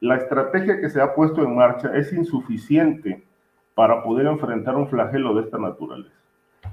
[0.00, 3.24] la estrategia que se ha puesto en marcha es insuficiente
[3.74, 6.23] para poder enfrentar un flagelo de esta naturaleza.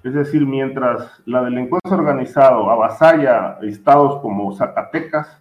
[0.03, 5.39] Es decir, mientras la delincuencia organizada avasalla estados como Zacatecas,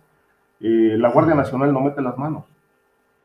[0.60, 2.44] eh, la Guardia Nacional no mete las manos.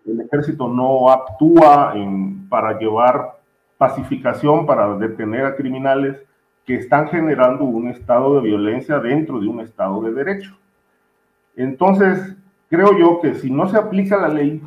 [0.06, 1.94] El ejército no actúa
[2.48, 3.38] para llevar
[3.78, 6.22] pacificación, para detener a criminales
[6.66, 10.56] que están generando un estado de violencia dentro de un estado de derecho.
[11.56, 12.36] Entonces,
[12.70, 14.62] creo yo que si no se aplica la ley,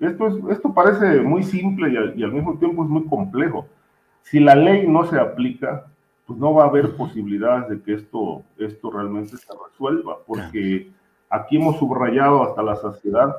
[0.00, 3.66] esto, es, esto parece muy simple y y al mismo tiempo es muy complejo.
[4.22, 5.84] Si la ley no se aplica,
[6.26, 10.90] pues no va a haber posibilidades de que esto, esto realmente se resuelva, porque
[11.28, 13.36] aquí hemos subrayado hasta la saciedad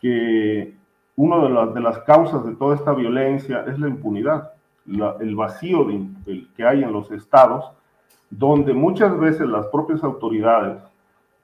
[0.00, 0.74] que
[1.16, 4.52] una de las, de las causas de toda esta violencia es la impunidad,
[4.86, 7.72] el vacío de, que hay en los estados,
[8.30, 10.82] donde muchas veces las propias autoridades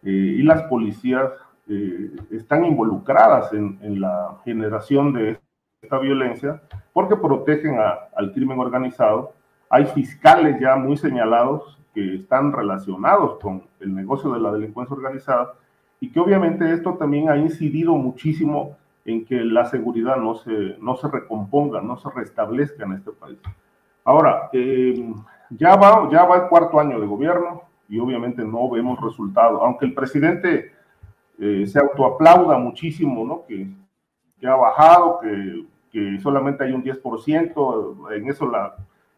[0.03, 1.31] eh, y las policías
[1.69, 5.41] eh, están involucradas en, en, la generación de
[5.81, 6.61] esta violencia
[6.93, 9.33] porque protegen al crimen organizado
[9.69, 15.55] hay fiscales ya muy señalados que están relacionados con el negocio de la delincuencia organizada
[16.01, 20.97] y que obviamente esto también ha incidido muchísimo en que la seguridad no se, no
[20.97, 23.39] se recomponga, no se restablezca en este país.
[24.05, 25.13] Ahora, eh,
[25.51, 29.87] ya va, ya va el cuarto año de gobierno y obviamente no vemos resultados, aunque
[29.87, 30.73] el presidente
[31.39, 33.45] eh, se autoaplauda muchísimo, ¿no?
[33.47, 33.69] Que,
[34.41, 38.75] que ha bajado, que, que, solamente hay un 10%, en eso la,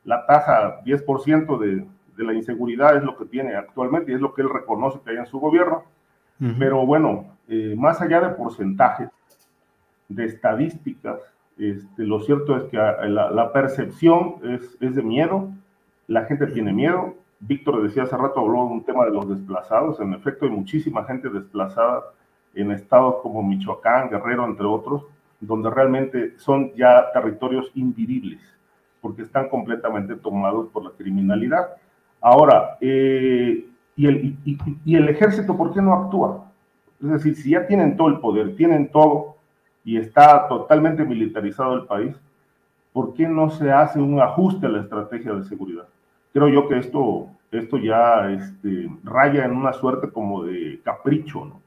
[0.07, 4.33] la tasa 10% de, de, la inseguridad es lo que tiene actualmente y es lo
[4.33, 5.85] que él reconoce que hay en su gobierno.
[6.59, 9.09] Pero bueno, eh, más allá de porcentajes,
[10.09, 11.19] de estadísticas,
[11.59, 15.49] este, lo cierto es que ah, la, la percepción es, es de miedo,
[16.07, 17.15] la gente tiene miedo.
[17.41, 19.99] Víctor decía hace rato, habló de un tema de los desplazados.
[20.01, 22.03] En efecto, hay muchísima gente desplazada
[22.55, 25.05] en estados como Michoacán, Guerrero, entre otros,
[25.41, 28.41] donde realmente son ya territorios invivibles,
[29.07, 31.69] porque están completamente tomados por la criminalidad.
[32.21, 33.65] Ahora, eh,
[33.95, 36.51] ¿y, el, y, y el ejército por qué no actúa?
[37.01, 39.37] Es decir, si ya tienen todo el poder, tienen todo
[39.85, 42.17] y está totalmente militarizado el país,
[42.93, 45.87] ¿por qué no se hace un ajuste a la estrategia de seguridad?
[46.37, 51.63] creo yo que esto, esto ya este, raya en una suerte como de capricho, ¿no?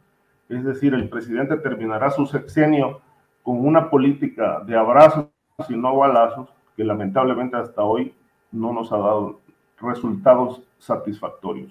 [0.47, 3.01] Es decir, el presidente terminará su sexenio
[3.41, 5.25] con una política de abrazos
[5.67, 6.49] y no balazos
[6.79, 8.13] que lamentablemente hasta hoy
[8.53, 9.41] no nos ha dado
[9.81, 11.69] resultados satisfactorios.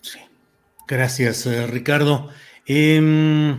[0.00, 0.20] Sí.
[0.86, 2.28] Gracias, eh, Ricardo.
[2.64, 3.56] Eh,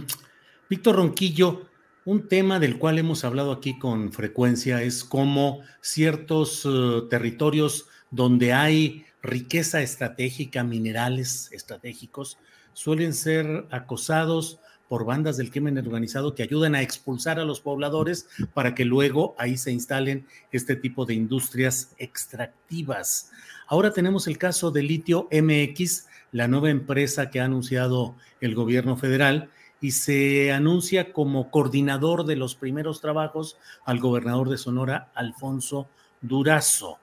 [0.69, 1.63] Víctor Ronquillo,
[2.05, 8.53] un tema del cual hemos hablado aquí con frecuencia es cómo ciertos uh, territorios donde
[8.53, 12.37] hay riqueza estratégica, minerales estratégicos,
[12.71, 18.27] suelen ser acosados por bandas del crimen organizado que ayudan a expulsar a los pobladores
[18.53, 23.31] para que luego ahí se instalen este tipo de industrias extractivas.
[23.67, 28.97] Ahora tenemos el caso de Litio MX, la nueva empresa que ha anunciado el gobierno
[28.97, 29.49] federal
[29.79, 35.87] y se anuncia como coordinador de los primeros trabajos al gobernador de Sonora, Alfonso
[36.21, 36.97] Durazo.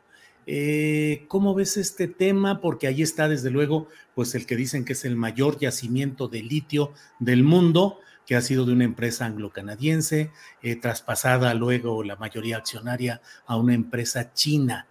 [0.47, 2.61] Eh, ¿Cómo ves este tema?
[2.61, 6.43] Porque ahí está, desde luego, pues el que dicen que es el mayor yacimiento de
[6.43, 10.31] litio del mundo, que ha sido de una empresa anglo-canadiense,
[10.63, 14.87] eh, traspasada luego la mayoría accionaria a una empresa china.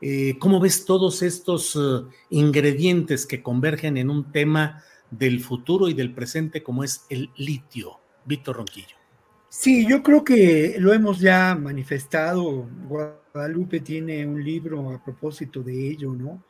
[0.00, 5.94] Eh, ¿Cómo ves todos estos uh, ingredientes que convergen en un tema del futuro y
[5.94, 8.00] del presente como es el litio?
[8.24, 9.01] Víctor Ronquillo.
[9.54, 12.66] Sí, yo creo que lo hemos ya manifestado.
[12.88, 16.42] Guadalupe tiene un libro a propósito de ello, ¿no?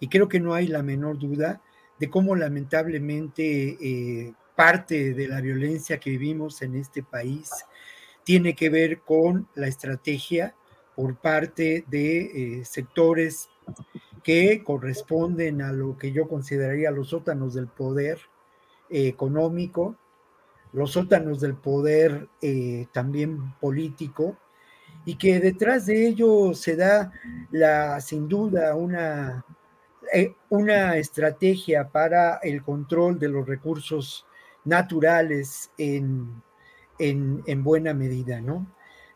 [0.00, 1.62] Y creo que no hay la menor duda
[2.00, 7.48] de cómo lamentablemente eh, parte de la violencia que vivimos en este país
[8.24, 10.56] tiene que ver con la estrategia
[10.96, 13.48] por parte de eh, sectores
[14.24, 18.18] que corresponden a lo que yo consideraría los sótanos del poder
[18.90, 19.96] eh, económico,
[20.72, 24.36] los sótanos del poder eh, también político,
[25.04, 27.12] y que detrás de ello se da
[27.50, 29.44] la, sin duda, una,
[30.12, 34.26] eh, una estrategia para el control de los recursos
[34.64, 36.42] naturales en,
[36.98, 38.66] en, en buena medida, ¿no?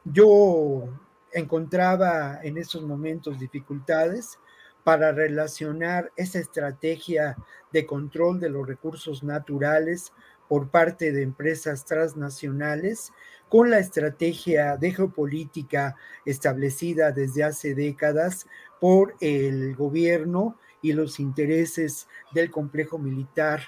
[0.05, 0.89] Yo
[1.33, 4.39] encontraba en esos momentos dificultades
[4.85, 7.37] para relacionar esa estrategia
[7.73, 10.13] de control de los recursos naturales
[10.53, 13.11] por parte de empresas transnacionales
[13.49, 18.47] con la estrategia de geopolítica establecida desde hace décadas
[18.79, 23.63] por el gobierno y los intereses del complejo militar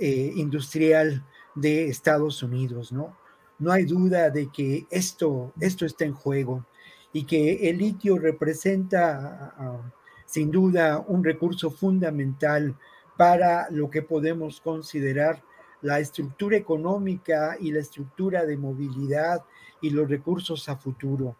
[0.00, 3.16] eh, industrial de Estados Unidos, ¿no?
[3.60, 6.66] No hay duda de que esto, esto está en juego
[7.12, 9.88] y que el litio representa uh,
[10.26, 12.76] sin duda un recurso fundamental
[13.16, 15.40] para lo que podemos considerar
[15.84, 19.44] la estructura económica y la estructura de movilidad
[19.82, 21.36] y los recursos a futuro.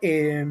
[0.00, 0.46] Eh,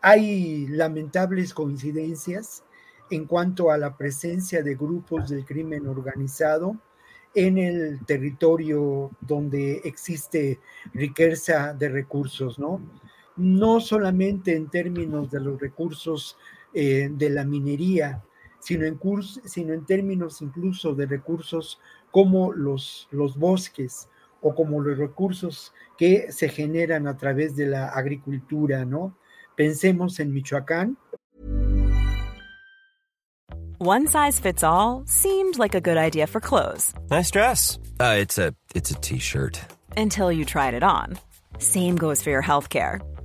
[0.00, 2.64] hay lamentables coincidencias
[3.08, 6.76] en cuanto a la presencia de grupos del crimen organizado
[7.34, 10.58] en el territorio donde existe
[10.92, 12.80] riqueza de recursos, ¿no?
[13.36, 16.36] No solamente en términos de los recursos
[16.74, 18.24] eh, de la minería,
[18.58, 18.98] sino en,
[19.44, 21.78] sino en términos incluso de recursos
[22.16, 24.08] como los, los bosques
[24.40, 29.18] o como los recursos que se generan a través de la agricultura, ¿no?
[29.54, 30.96] Pensemos en Michoacán.
[33.78, 36.94] One size fits all seemed like a good idea for clothes.
[37.10, 37.78] Nice dress.
[38.00, 39.60] Uh, it's a it's a t-shirt.
[39.98, 41.18] Until you tried it on.
[41.58, 43.02] Same goes for your healthcare.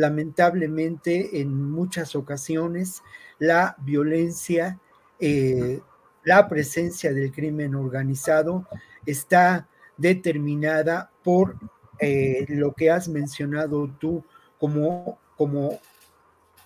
[0.00, 3.02] lamentablemente en muchas ocasiones
[3.38, 4.78] la violencia,
[5.18, 5.80] eh,
[6.24, 8.66] la presencia del crimen organizado
[9.04, 11.56] está determinada por
[11.98, 14.24] eh, lo que has mencionado tú
[14.58, 15.78] como, como,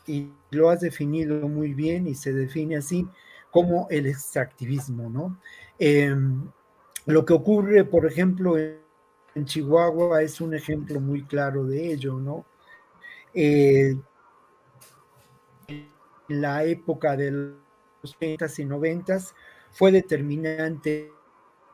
[0.07, 3.07] y lo has definido muy bien y se define así,
[3.51, 5.39] como el extractivismo, ¿no?
[5.79, 6.49] Em,
[7.07, 12.45] lo que ocurre, por ejemplo, en Chihuahua es un ejemplo muy claro de ello, ¿no?
[13.35, 13.97] Eh,
[16.29, 17.55] la época de los
[18.03, 19.19] 80 y 90
[19.73, 21.11] fue determinante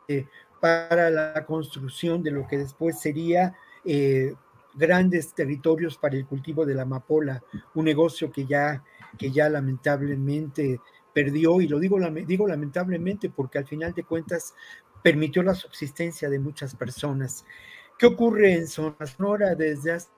[0.09, 0.27] eh,
[0.61, 3.55] para la construcción de lo que después sería
[3.85, 4.35] eh,
[4.75, 7.43] grandes territorios para el cultivo de la amapola,
[7.75, 8.85] un negocio que ya,
[9.19, 10.81] que ya lamentablemente
[11.13, 14.55] perdió, y lo digo, digo lamentablemente porque al final de cuentas
[15.03, 17.45] permitió la subsistencia de muchas personas.
[17.99, 20.09] ¿Qué ocurre en Sonora desde hace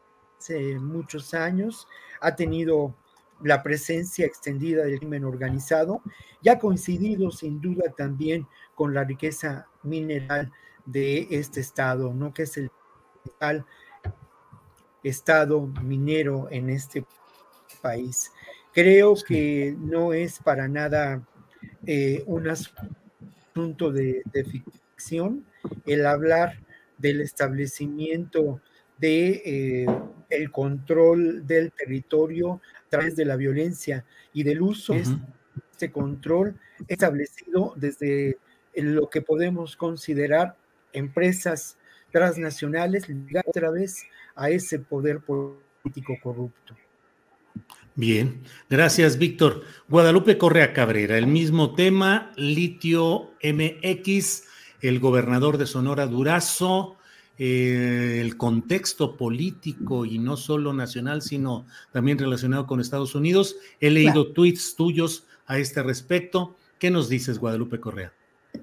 [0.42, 1.86] hace muchos años,
[2.20, 2.96] ha tenido
[3.44, 6.02] la presencia extendida del crimen organizado
[6.42, 10.50] y ha coincidido sin duda también con la riqueza mineral
[10.84, 12.34] de este estado, ¿no?
[12.34, 12.70] que es el
[13.22, 13.64] principal
[15.04, 17.04] estado minero en este
[17.80, 18.32] país.
[18.72, 21.22] Creo que no es para nada
[21.86, 25.46] eh, un asunto de, de ficción
[25.86, 26.58] el hablar
[26.98, 28.60] del establecimiento
[29.02, 29.86] de eh,
[30.30, 35.02] el control del territorio a través de la violencia y del uso de
[35.72, 36.54] este control
[36.86, 38.38] establecido desde
[38.74, 40.56] lo que podemos considerar
[40.92, 41.76] empresas
[42.12, 44.04] transnacionales ligadas otra vez
[44.36, 46.76] a ese poder político corrupto.
[47.96, 48.40] Bien,
[48.70, 49.64] gracias Víctor.
[49.88, 54.44] Guadalupe Correa Cabrera, el mismo tema, litio MX,
[54.80, 56.98] el gobernador de Sonora Durazo,
[57.44, 63.56] eh, el contexto político y no solo nacional, sino también relacionado con Estados Unidos.
[63.80, 66.54] He leído tweets tuyos a este respecto.
[66.78, 68.12] ¿Qué nos dices, Guadalupe Correa?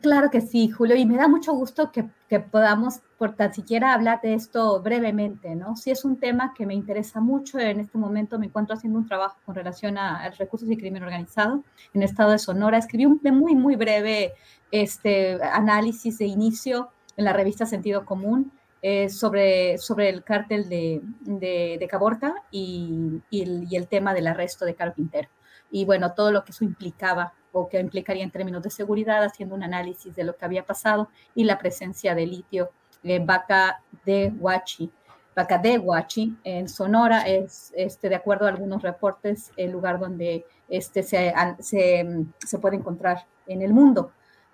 [0.01, 4.21] Claro que sí, Julio, y me da mucho gusto que, podamos, por tan siquiera, hablar
[4.21, 5.75] de esto brevemente, ¿no?
[5.75, 7.59] Sí es un tema que me interesa mucho.
[7.59, 11.65] En este momento me encuentro haciendo un trabajo con relación a, recursos y crimen organizado
[11.93, 12.77] en el estado de Sonora.
[12.77, 14.31] Escribí un muy, muy breve
[14.71, 21.01] este, análisis de inicio en la revista Sentido Común eh, sobre, sobre el cártel de,
[21.21, 25.27] de, Caborca y, el, tema del arresto de Caro Quintero.
[25.69, 29.55] Y bueno, todo lo que eso implicaba o que implicaría en términos de seguridad, haciendo
[29.55, 32.71] un análisis de lo que había pasado y la presencia de litio
[33.03, 34.89] en Vaca de Huachi.
[35.35, 40.45] Vaca de Huachi en Sonora es, este, de acuerdo a algunos reportes, el lugar donde
[40.69, 44.11] este, se, se, se puede encontrar en el mundo.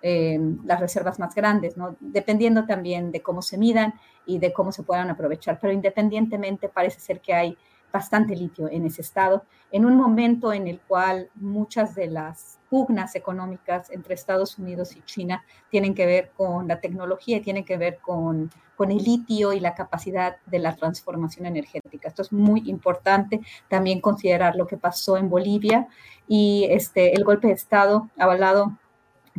[0.08, 1.96] Eh, las reservas más grandes, ¿no?
[1.98, 3.94] dependiendo también de cómo se midan
[4.24, 5.58] y de cómo se puedan aprovechar.
[5.60, 7.58] Pero independientemente parece ser que hay
[7.92, 9.42] bastante litio en ese estado,
[9.72, 15.02] en un momento en el cual muchas de las pugnas económicas entre Estados Unidos y
[15.02, 19.54] China tienen que ver con la tecnología y tienen que ver con, con el litio
[19.54, 22.06] y la capacidad de la transformación energética.
[22.06, 25.88] Esto es muy importante también considerar lo que pasó en Bolivia
[26.28, 28.78] y este, el golpe de Estado avalado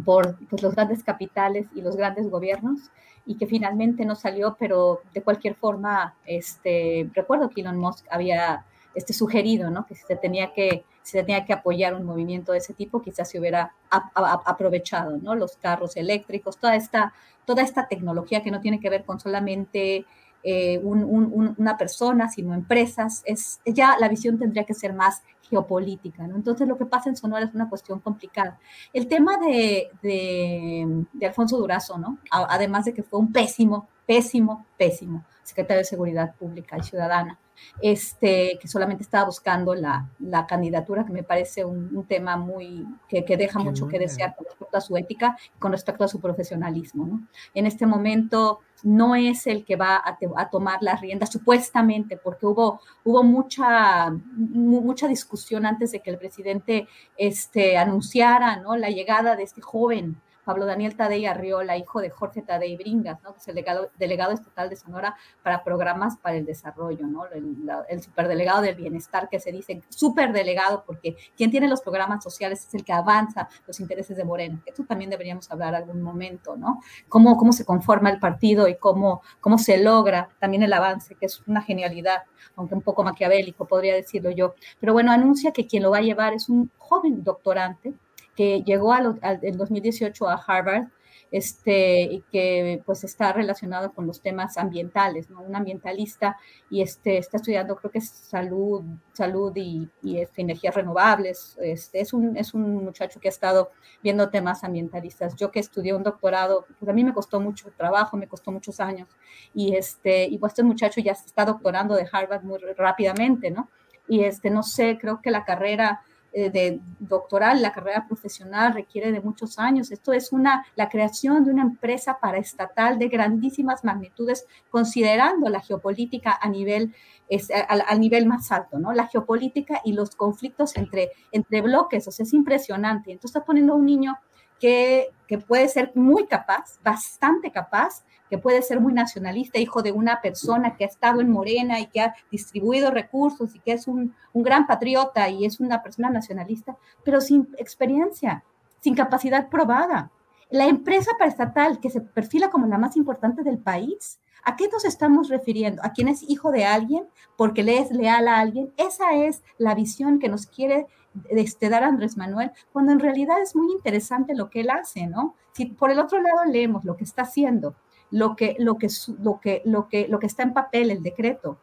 [0.05, 2.91] por pues, los grandes capitales y los grandes gobiernos
[3.25, 8.65] y que finalmente no salió, pero de cualquier forma, este, recuerdo que Elon Musk había
[8.95, 9.85] este, sugerido ¿no?
[9.85, 13.39] que se tenía que se tenía que apoyar un movimiento de ese tipo, quizás se
[13.39, 15.35] hubiera aprovechado, ¿no?
[15.35, 17.13] Los carros eléctricos, toda esta,
[17.45, 20.05] toda esta tecnología que no tiene que ver con solamente
[20.43, 26.27] eh, una persona, sino empresas, es, ya la visión tendría que ser más geopolítica.
[26.27, 26.35] ¿no?
[26.35, 28.59] Entonces lo que pasa en Sonora es una cuestión complicada.
[28.93, 32.17] El tema de, de, Alfonso Durazo, ¿no?
[32.31, 37.39] además de que fue un pésimo, pésimo, pésimo secretario de Seguridad Pública y Ciudadana,
[37.81, 40.09] este, que solamente estaba buscando la,
[40.45, 44.81] candidatura, que me parece un, tema muy, que, deja mucho que desear con respecto a
[44.81, 47.21] su ética y con respecto a su profesionalismo.
[47.53, 52.81] En este momento no es el que va a, tomar las riendas, supuestamente, porque hubo,
[53.05, 58.75] hubo mucha, mucha discusión antes de que el presidente este, anunciara ¿no?
[58.75, 63.37] la llegada de este joven Pablo Daniel Tadei Arriola, hijo de Jorge Tadei Bringas, que
[63.37, 67.25] es el delegado, estatal de Sonora para programas para el desarrollo, ¿no?
[67.25, 72.73] el, superdelegado del bienestar que se dice superdelegado porque quien tiene los programas sociales es
[72.75, 74.63] el que avanza los intereses de Morena.
[74.65, 76.79] Esto también deberíamos hablar algún momento, ¿no?
[77.09, 81.25] Cómo, cómo se conforma el partido y cómo, cómo se logra también el avance, que
[81.25, 82.23] es una genialidad,
[82.55, 84.55] aunque un poco maquiavélico, podría decirlo yo.
[84.79, 87.93] Pero bueno, anuncia que quien lo va a llevar es un joven doctorante
[88.37, 90.87] que llegó en 2018 a Harvard
[91.31, 95.41] este, y que pues está relacionado con los temas ambientales, ¿no?
[95.41, 96.37] Un ambientalista
[96.69, 101.57] y este, está estudiando, creo que es salud, salud y, este, energías renovables.
[101.59, 103.71] Este, es, un, es un muchacho que ha estado
[104.03, 105.35] viendo temas ambientalistas.
[105.35, 108.79] Yo que estudié un doctorado, pues a mí me costó mucho trabajo, me costó muchos
[108.79, 109.09] años.
[109.53, 113.69] Y, este, y pues este muchacho ya se está doctorando de Harvard muy rápidamente, ¿no?
[114.07, 116.01] Y este, no sé, creo que la carrera
[116.39, 119.89] eh, de doctoral, la carrera profesional requiere de muchos años.
[119.89, 126.37] Esto es una, la creación de una empresa paraestatal de grandísimas magnitudes, considerando la geopolítica
[126.39, 126.93] a nivel,
[127.27, 128.93] es, al, nivel más alto, ¿no?
[128.93, 133.11] La geopolítica y los conflictos entre, entre bloques, o sea, es impresionante.
[133.11, 134.15] Entonces está poniendo a un niño
[134.59, 135.09] que,
[135.47, 140.75] puede ser muy capaz, bastante capaz, que puede ser muy nacionalista, hijo de una persona
[140.75, 144.67] que ha estado en Morena y que ha distribuido recursos y que es un, gran
[144.67, 148.43] patriota y es una persona nacionalista, pero sin experiencia,
[148.81, 150.11] sin capacidad probada.
[150.49, 154.85] La empresa paraestatal que se perfila como la más importante del país, ¿a qué nos
[154.85, 155.81] estamos refiriendo?
[155.83, 157.05] ¿A quién es hijo de alguien
[157.35, 158.71] porque le es leal a alguien?
[158.77, 160.87] Esa es la visión que nos quiere
[161.29, 165.35] este, dar Andrés Manuel, cuando en realidad es muy interesante lo que él hace, ¿no?
[165.53, 167.75] Si por el otro lado leemos lo que está haciendo,
[168.11, 168.87] lo que, lo que,
[169.19, 171.57] lo que, lo que, lo que está en papel, el decreto,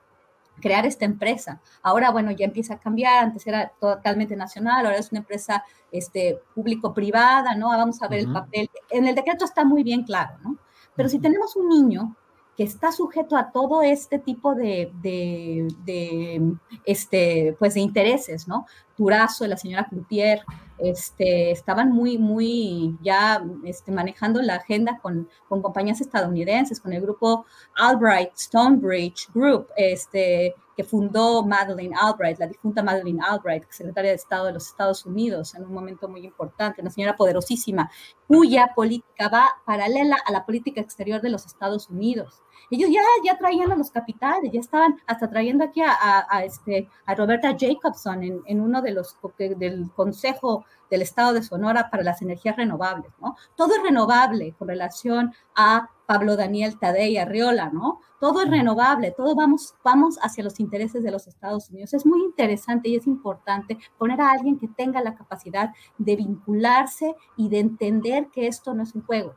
[0.60, 1.60] crear esta empresa.
[1.82, 6.40] Ahora, bueno, ya empieza a cambiar, antes era totalmente nacional, ahora es una empresa este,
[6.54, 7.68] público-privada, ¿no?
[7.68, 8.70] Vamos a ver el papel.
[8.90, 10.58] En el decreto está muy bien claro, ¿no?
[10.94, 12.16] Pero si tenemos un niño
[12.56, 18.66] que está sujeto a todo este tipo de, de, de, este, pues de intereses, ¿no?
[18.96, 20.40] Turazo, la señora Cloutier,
[20.78, 27.00] este, estaban muy, muy ya este, manejando la agenda con, con, compañías estadounidenses, con el
[27.00, 34.16] grupo Albright Stonebridge Group, este, que fundó Madeleine Albright, la difunta Madeleine Albright, secretaria de
[34.16, 37.90] Estado de los Estados Unidos, en un momento muy importante, una señora poderosísima,
[38.26, 42.43] cuya política va paralela a la política exterior de los Estados Unidos.
[42.70, 46.88] Ellos ya, ya traían a los capitales, ya estaban hasta trayendo aquí a, a, este,
[47.06, 52.02] a Roberta Jacobson en, en, uno de los del Consejo del Estado de Sonora para
[52.02, 53.36] las energías renovables, ¿no?
[53.56, 58.00] Todo es renovable con relación a Pablo Daniel Tadei Arriola, ¿no?
[58.20, 61.94] Todo es renovable, todo vamos, vamos hacia los intereses de los Estados Unidos.
[61.94, 67.14] Es muy interesante y es importante poner a alguien que tenga la capacidad de vincularse
[67.36, 69.34] y de entender que esto no es un juego,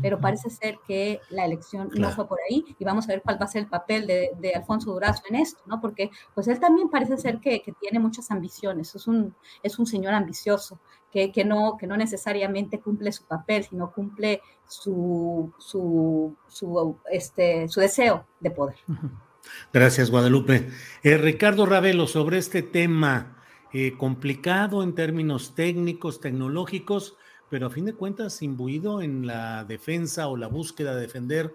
[0.00, 3.40] pero parece ser que la elección no fue por ahí y vamos a ver cuál
[3.40, 5.80] va a ser el papel de, Alfonso Durazo en esto, ¿no?
[5.80, 10.14] Porque pues él también parece ser que, tiene muchas ambiciones, es un, es un señor
[10.14, 10.80] ambicioso
[11.10, 17.68] que, que, no, que no necesariamente cumple su papel, sino cumple su, su, su, este,
[17.68, 18.76] su deseo de poder.
[19.72, 20.70] Gracias, Guadalupe.
[21.02, 23.36] Eh, Ricardo Ravelo, sobre este tema
[23.72, 27.16] eh, complicado en términos técnicos, tecnológicos,
[27.54, 31.54] pero a fin de cuentas imbuido en la defensa o la búsqueda de defender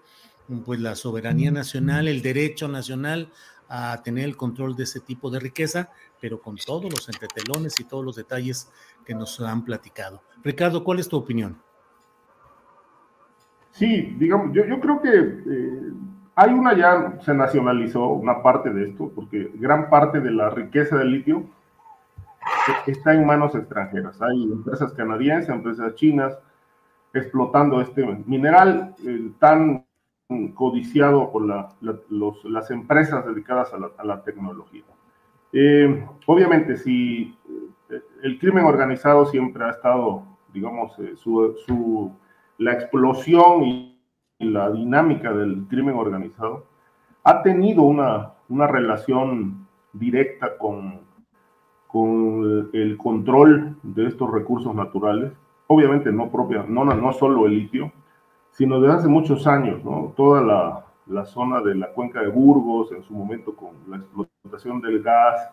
[0.65, 3.27] pues la soberanía nacional, el derecho nacional
[3.67, 5.89] a tener el control de ese tipo de riqueza,
[6.21, 8.71] pero con todos los entretelones y todos los detalles
[9.05, 10.21] que nos han platicado.
[10.41, 11.57] Ricardo, ¿cuál es tu opinión?
[13.71, 15.93] Sí, digamos, yo, yo creo que eh,
[16.33, 20.95] hay una ya, se nacionalizó una parte de esto, porque gran parte de la riqueza
[20.95, 21.43] del litio
[22.87, 24.21] está en manos extranjeras.
[24.21, 26.37] Hay empresas canadienses, empresas chinas
[27.13, 29.85] explotando este mineral eh, tan
[30.53, 34.83] codiciado por las empresas dedicadas a la, tecnología.
[35.51, 37.35] Eh, obviamente, si
[37.89, 40.23] eh, el crimen organizado siempre ha estado,
[40.53, 42.11] digamos, su,
[42.59, 43.95] la explosión y,
[44.41, 46.65] la dinámica del crimen organizado
[47.25, 51.01] ha tenido una, una relación directa con
[51.91, 55.33] con el control de estos recursos naturales,
[55.65, 57.91] obviamente no propia, no, no solo el litio,
[58.51, 60.13] sino desde hace muchos años, ¿no?
[60.15, 64.81] Toda la, la zona de la cuenca de Burgos, en su momento con la explotación
[64.81, 65.49] del gas,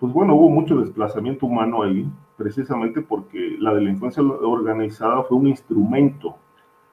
[0.00, 6.34] pues bueno, hubo mucho desplazamiento humano ahí, precisamente porque la delincuencia organizada fue un instrumento,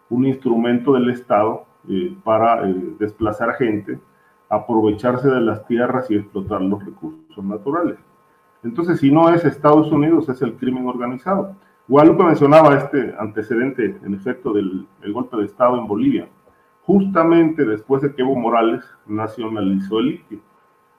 [0.10, 4.00] un instrumento del Estado eh, para eh, desplazar gente,
[4.50, 7.98] aprovecharse de las tierras y explotar los recursos naturales.
[8.68, 11.56] Entonces, si no es Estados Unidos, es el crimen organizado.
[11.88, 16.28] Guadalupe mencionaba este antecedente, en efecto, del golpe de Estado en Bolivia,
[16.82, 20.40] justamente después de que Evo Morales nacionalizó el litio.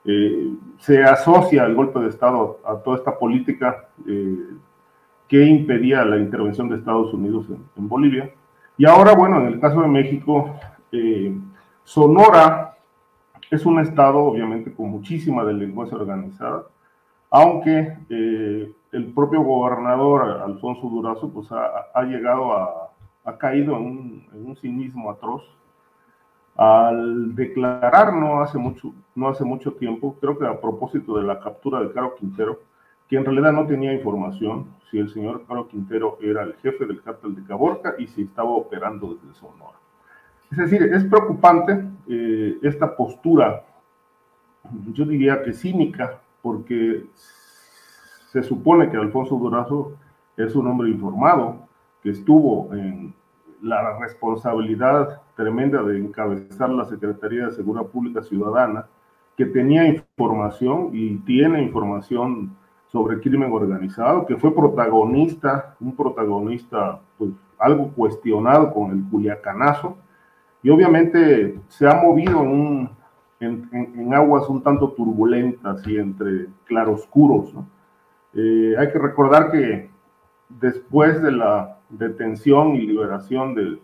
[0.04, 4.38] Eh, se asocia el golpe de Estado a toda esta política eh,
[5.28, 7.46] que impedía la intervención de Estados Unidos
[7.76, 8.32] en, Bolivia.
[8.78, 10.54] Y ahora, bueno, en el caso de México,
[10.90, 11.36] eh,
[11.84, 12.76] Sonora
[13.50, 16.64] es un estado, obviamente, con muchísima delincuencia organizada,
[17.30, 22.90] aunque el propio gobernador Alfonso Durazo pues ha, llegado a,
[23.24, 25.42] ha caído en un, en un, cinismo atroz
[26.56, 31.38] al declarar no hace mucho, no hace mucho tiempo, creo que a propósito de la
[31.38, 32.60] captura de Caro Quintero,
[33.08, 37.00] que en realidad no tenía información si el señor Caro Quintero era el jefe del
[37.02, 39.78] cártel de Caborca y si estaba operando desde Sonora.
[40.50, 43.64] Es decir, es preocupante eh, esta postura,
[44.92, 47.06] yo diría que cínica, porque
[48.30, 49.92] se supone que Alfonso Durazo
[50.36, 51.66] es un hombre informado,
[52.02, 53.14] que estuvo en
[53.62, 58.86] la responsabilidad tremenda de encabezar la Secretaría de Seguridad Pública Ciudadana,
[59.36, 67.30] que tenía información y tiene información sobre crimen organizado, que fue protagonista, un protagonista pues
[67.58, 69.96] algo cuestionado con el Culiacanazo,
[70.62, 72.90] y obviamente se ha movido en,
[73.40, 77.66] en, aguas un tanto turbulentas y entre claroscuros, ¿no?
[78.34, 79.90] Eh, hay que recordar que
[80.48, 83.80] después de la detención y liberación del,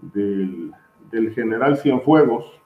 [0.00, 2.60] del, general Cienfuegos,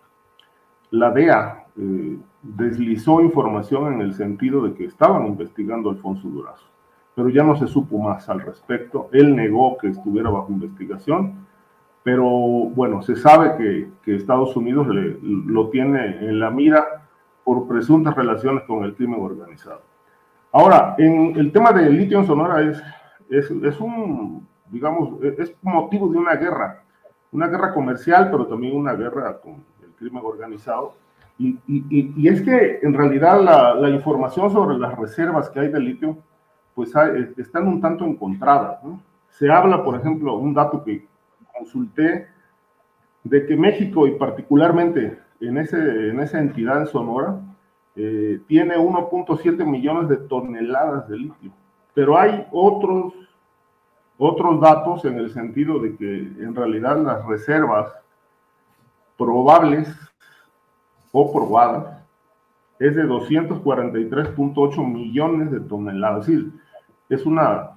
[0.91, 6.67] la DEA eh, deslizó información en el sentido de que estaban investigando a Alfonso Durazo,
[7.15, 9.09] pero ya no se supo más al respecto.
[9.13, 11.47] Él negó que estuviera bajo investigación,
[12.07, 17.03] pero bueno, se sabe que, que Estados Unidos lo tiene en la mira
[17.43, 19.81] por presuntas relaciones con el crimen organizado.
[20.53, 22.81] Ahora, en el tema del litio en Sonora es,
[23.29, 26.85] es, un, digamos, es motivo de una guerra,
[27.33, 30.95] una guerra comercial, pero también una guerra con el crimen organizado.
[31.41, 35.81] Y, y, es que en realidad la, la, información sobre las reservas que hay de
[35.81, 36.17] litio,
[36.73, 36.93] pues
[37.37, 38.79] están un tanto encontradas.
[39.29, 41.05] Se habla, por ejemplo, un dato que
[41.59, 42.29] consulté,
[43.25, 47.41] de que México y particularmente en, ese, en esa entidad en Sonora,
[47.97, 51.51] eh, tiene 1.7 millones de toneladas de litio.
[51.95, 53.15] Pero hay otros,
[54.19, 57.93] otros datos en el sentido de que en realidad las reservas
[59.17, 59.89] probables
[61.11, 61.97] o probadas
[62.79, 66.29] es de 243.8 millones de toneladas.
[66.29, 66.53] Es decir,
[67.09, 67.71] es una,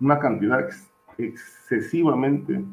[0.00, 0.66] una cantidad
[1.18, 2.64] excesivamente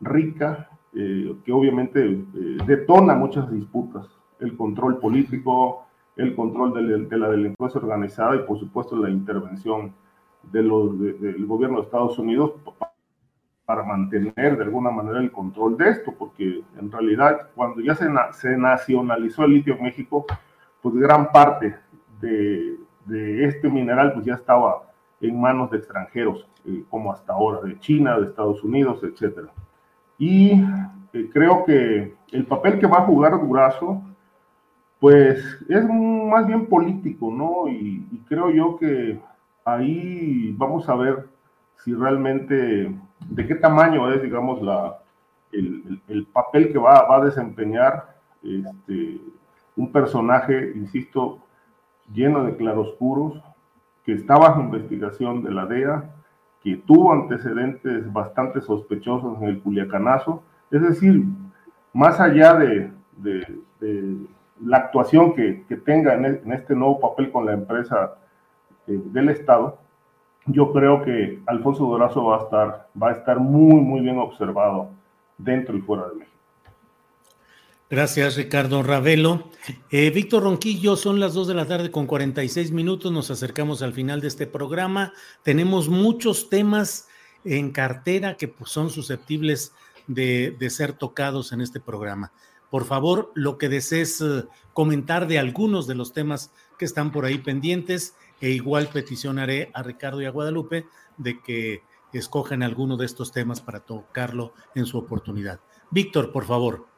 [0.00, 4.06] rica eh, que obviamente eh, detona muchas disputas.
[4.40, 5.86] El control político,
[6.16, 9.92] el control de, la delincuencia organizada y por supuesto la intervención
[10.42, 12.52] de los, del gobierno de Estados Unidos
[13.66, 18.08] para mantener de alguna manera el control de esto, porque en realidad cuando ya se,
[18.56, 20.24] nacionalizó el litio en México,
[20.80, 21.76] pues gran parte
[22.20, 22.76] de,
[23.44, 24.82] este mineral pues ya estaba
[25.20, 29.48] en manos de extranjeros, eh, como hasta ahora, de China, de Estados Unidos, etc.
[30.18, 30.52] Y
[31.12, 34.02] eh, creo que el papel que va a jugar Durazo
[35.00, 35.38] pues
[35.68, 37.68] es más bien político, ¿no?
[37.68, 39.20] Y, creo yo que
[39.64, 41.28] ahí vamos a ver
[41.84, 42.92] si realmente,
[43.28, 44.98] de qué tamaño es, digamos, la,
[45.52, 49.20] el, papel que va, a desempeñar este,
[49.76, 51.38] un personaje, insisto,
[52.12, 53.40] lleno de claroscuros,
[54.04, 56.15] que está bajo investigación de la DEA,
[56.66, 60.42] que tuvo antecedentes bastante sospechosos en el Culiacanazo,
[60.72, 61.22] es decir,
[61.92, 62.90] más allá de
[64.60, 68.14] la actuación que, tenga e, en, este nuevo papel con la empresa
[68.88, 69.78] eh, del Estado,
[70.46, 74.88] yo creo que Alfonso Dorazo va a estar, va a estar muy, muy bien observado
[75.38, 76.35] dentro y fuera de México.
[77.88, 79.50] Gracias, Ricardo Ravelo.
[79.90, 83.12] Eh, Víctor Ronquillo, son las 2 de la tarde con 46 minutos.
[83.12, 85.12] Nos acercamos al final de este programa.
[85.44, 87.06] Tenemos muchos temas
[87.44, 89.72] en cartera que pues, son susceptibles
[90.08, 92.32] de, ser tocados en este programa
[92.70, 97.24] por favor, lo que desees eh, comentar de algunos de los temas que están por
[97.24, 101.82] ahí pendientes, e igual peticionaré a Ricardo y a Guadalupe de que
[102.12, 105.60] escojan alguno de estos temas para tocarlo en su oportunidad.
[105.90, 106.95] Víctor, por favor.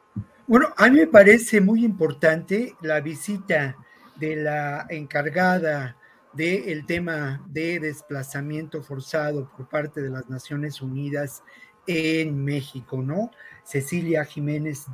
[0.49, 3.77] Bueno, a mí me parece muy importante la visita
[4.15, 5.95] de la encargada
[6.33, 11.43] del tema de desplazamiento forzado por parte de las Naciones Unidas
[11.85, 13.29] en México, ¿no?
[13.63, 14.87] Cecilia Jiménez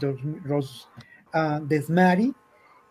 [1.31, 2.35] ah, Desmari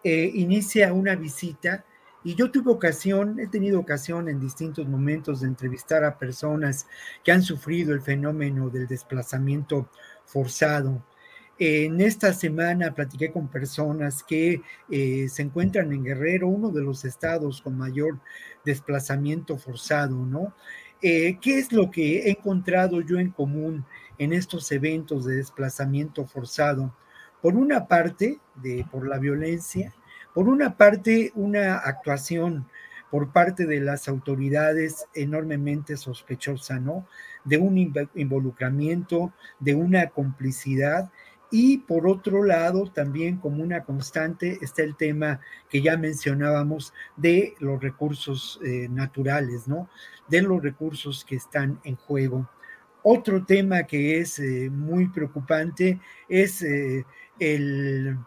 [0.03, 1.85] eh, inicia una visita
[2.25, 6.87] y yo tuve ocasión, he tenido ocasión en distintos momentos de entrevistar a personas
[7.23, 9.91] que han sufrido el fenómeno del desplazamiento
[10.25, 11.05] forzado.
[11.59, 17.05] En esta semana platiqué con personas que eh, se encuentran en Guerrero, uno de los
[17.05, 18.19] estados con mayor
[18.65, 20.53] desplazamiento forzado, ¿no?
[21.01, 23.85] Eh, ¿Qué es lo que he encontrado yo en común
[24.19, 26.93] en estos eventos de desplazamiento forzado?
[27.41, 29.95] Por una parte, de, por la violencia,
[30.35, 32.67] por una parte, una actuación
[33.11, 37.07] por parte de las autoridades enormemente sospechosa, ¿no?
[37.45, 37.79] De un
[38.15, 41.13] involucramiento, de una complicidad
[41.57, 45.39] y por otro lado, también como una constante está el tema
[45.69, 49.89] que ya mencionábamos de los recursos eh, naturales, ¿no?
[50.27, 52.51] De los recursos que están en juego.
[53.05, 57.07] Otro tema que es eh, muy preocupante es eh,
[57.39, 58.19] el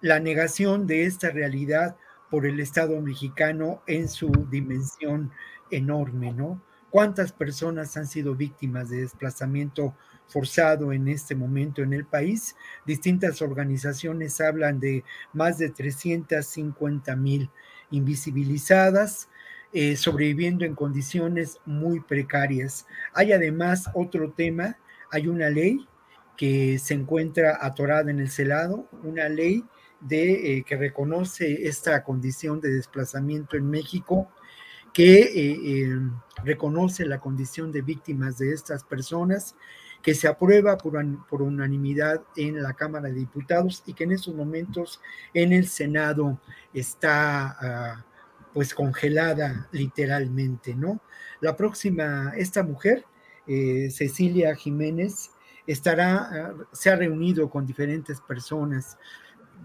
[0.00, 1.96] la negación de esta realidad
[2.30, 5.30] por el Estado mexicano en su dimensión
[5.70, 6.62] enorme, ¿no?
[6.88, 9.94] ¿Cuántas personas han sido víctimas de desplazamiento
[10.28, 12.56] forzado en este momento en el país?
[12.86, 17.50] Distintas organizaciones hablan de más de 350 mil
[17.90, 19.28] invisibilizadas,
[19.72, 22.86] eh, sobreviviendo en condiciones muy precarias.
[23.14, 24.76] Hay además otro tema,
[25.10, 25.86] hay una ley
[26.36, 29.64] que se encuentra atorada en el celado, una ley
[30.00, 34.28] de, eh, que reconoce esta condición de desplazamiento en México,
[34.92, 35.98] que eh,
[36.44, 39.56] reconoce la condición de víctimas de estas personas,
[40.02, 45.00] que se aprueba por, unanimidad en la Cámara de Diputados y que en estos momentos
[45.32, 46.40] en el Senado
[46.74, 48.04] está ah,
[48.52, 51.00] pues congelada literalmente, ¿no?
[51.40, 53.04] La próxima, esta mujer,
[53.46, 55.30] Cecilia Jiménez,
[55.66, 58.98] estará, ah, se ha reunido con diferentes personas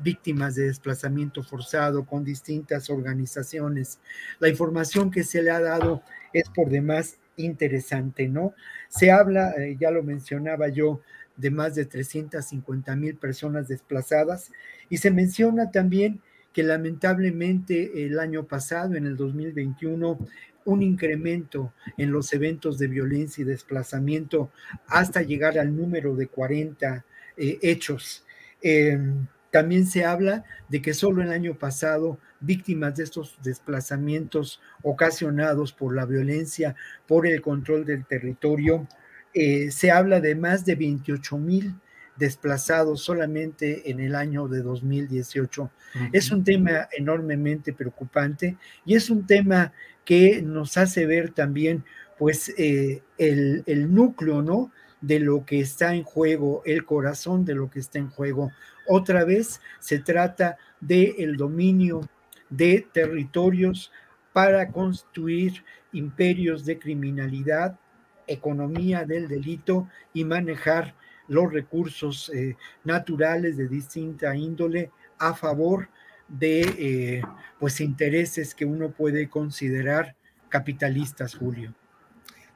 [0.02, 4.00] víctimas de desplazamiento forzado con distintas organizaciones.
[4.40, 8.54] La información que se le ha dado es por demás interesante, ¿no?
[8.90, 11.02] Se habla, eh, ya lo mencionaba yo,
[11.38, 14.52] de más de 350 mil personas desplazadas
[14.90, 16.20] y se menciona también
[16.52, 20.18] que lamentablemente el año pasado, en el 2021,
[20.66, 24.52] un incremento en los eventos de violencia y desplazamiento
[24.88, 27.06] hasta llegar al número de 40
[27.38, 28.26] eh, hechos.
[28.62, 29.28] Em,
[29.58, 35.96] también se habla de que solo el año pasado víctimas de estos desplazamientos ocasionados por
[35.96, 36.76] la violencia,
[37.08, 38.88] por el control del territorio,
[39.34, 41.74] eh, se habla de más de 28 mil
[42.18, 45.72] desplazados solamente en el año de 2018.
[46.14, 49.74] Es un tema enormemente preocupante y es un tema
[50.06, 51.84] que nos hace ver también
[52.20, 54.72] pues eh, el, el núcleo, ¿no?
[55.02, 58.52] de lo que está en juego, el corazón de lo que está en juego.
[58.88, 62.08] Otra vez se trata del el dominio
[62.50, 63.92] de territorios
[64.34, 65.64] para construir
[65.94, 67.80] imperios de criminalidad,
[68.28, 70.96] economía del delito y manejar
[71.28, 75.90] los recursos eh, naturales de distinta índole a favor
[76.28, 77.22] de eh,
[77.60, 80.16] pues intereses que uno puede considerar
[80.50, 81.74] capitalistas, Julio.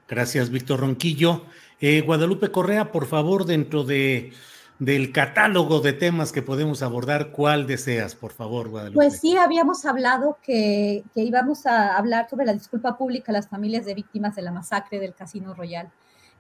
[0.07, 1.45] Gracias, Víctor Ronquillo.
[1.79, 4.33] Eh, Guadalupe Correa, por favor, dentro de
[4.81, 8.95] del catálogo de temas que podemos abordar, ¿cuál deseas, por favor, Guadalupe?
[8.95, 13.47] Pues sí, habíamos hablado que, que, íbamos a hablar sobre la disculpa pública a las
[13.47, 15.91] familias de víctimas de la masacre del Casino Royal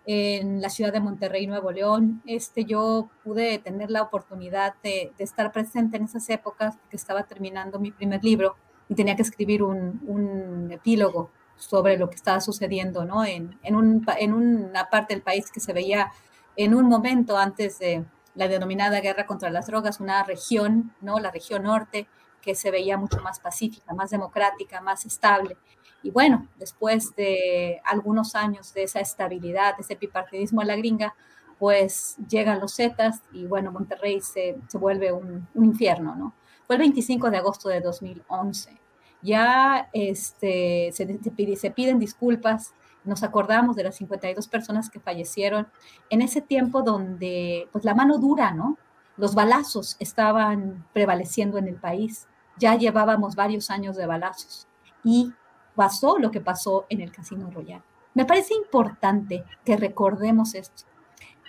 [0.07, 2.23] en la ciudad de Monterrey, Nuevo León.
[2.25, 7.21] Este, yo pude tener la oportunidad de, de estar presente en esas épocas porque estaba
[7.21, 8.55] terminando mi primer libro
[8.89, 13.23] y tenía que escribir un, un epílogo sobre lo que estaba sucediendo ¿no?
[13.23, 16.11] en, en, un, en una parte del país que se veía
[16.55, 18.03] en un momento antes de
[18.35, 21.19] la denominada guerra contra las drogas, una región, ¿no?
[21.19, 22.07] la región norte,
[22.41, 25.57] que se veía mucho más pacífica, más democrática, más estable.
[26.03, 31.13] Y bueno, después de algunos años de esa estabilidad, de ese bipartidismo a la gringa,
[31.59, 36.33] pues llegan los Zetas y bueno, Monterrey se, se vuelve un, un, infierno, ¿no?
[36.65, 38.81] Fue el 25 de agosto de 2011
[39.21, 41.19] ya este, se,
[41.55, 42.73] se, piden disculpas,
[43.03, 45.67] nos acordamos de las 52 personas que fallecieron
[46.09, 48.77] en ese tiempo donde pues la mano dura, ¿no?
[49.17, 52.27] Los balazos estaban prevaleciendo en el país.
[52.57, 54.67] Ya llevábamos varios años de balazos
[55.03, 55.33] y
[55.75, 57.83] pasó lo que pasó en el Casino Royal.
[58.13, 60.83] Me parece importante que recordemos esto.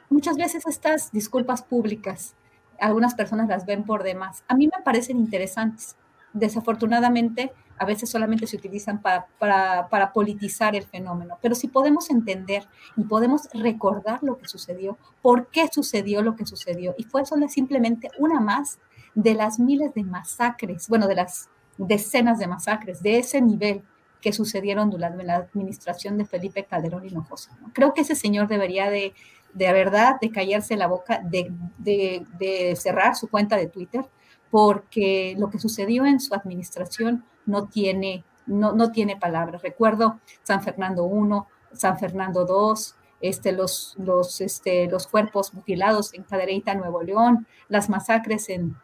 [0.09, 2.35] Muchas veces estas disculpas públicas
[2.83, 4.45] algunas personas las ven por demás.
[4.49, 5.97] A mí me parecen interesantes.
[6.33, 12.67] Desafortunadamente, a veces solamente se utilizan para, para, politizar el fenómeno, pero si podemos entender
[12.97, 17.49] y podemos recordar lo que sucedió, por qué sucedió lo que sucedió, y fue solo
[17.49, 18.79] simplemente una más
[19.15, 21.49] de las miles de masacres, bueno, de las
[21.79, 23.83] decenas de masacres de ese nivel
[24.21, 27.59] que sucedieron durante la administración de Felipe Calderón Hinojosa.
[27.73, 29.15] Creo que ese señor debería de,
[29.53, 34.05] de verdad, de callarse la boca, de, de, de cerrar su cuenta de Twitter,
[34.53, 39.63] porque lo que sucedió en su administración no tiene, no, no tiene palabras.
[39.63, 42.83] Recuerdo San Fernando I, San Fernando II,
[43.23, 48.77] este, los, los, este, los cuerpos mutilados en Cadereyta, Nuevo León, las masacres en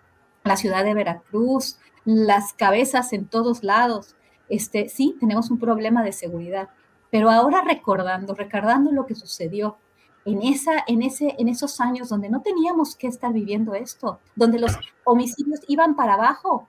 [0.42, 4.16] la ciudad de Veracruz, las cabezas en todos lados.
[4.48, 6.70] Este, sí, tenemos un problema de seguridad,
[7.10, 9.76] pero ahora recordando, recordando lo que sucedió
[10.24, 14.58] en, esa, en, ese, en esos años donde no teníamos que estar viviendo esto, donde
[14.58, 16.68] los homicidios iban para abajo,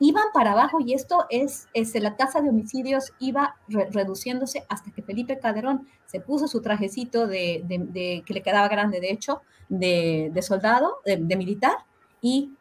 [0.00, 5.02] iban para abajo y esto es, es la tasa de homicidios iba reduciéndose hasta que
[5.02, 10.98] Felipe Calderón se puso su trajecito de, que le quedaba grande, de hecho, de, soldado,
[11.04, 11.76] de, militar,
[12.20, 12.52] y,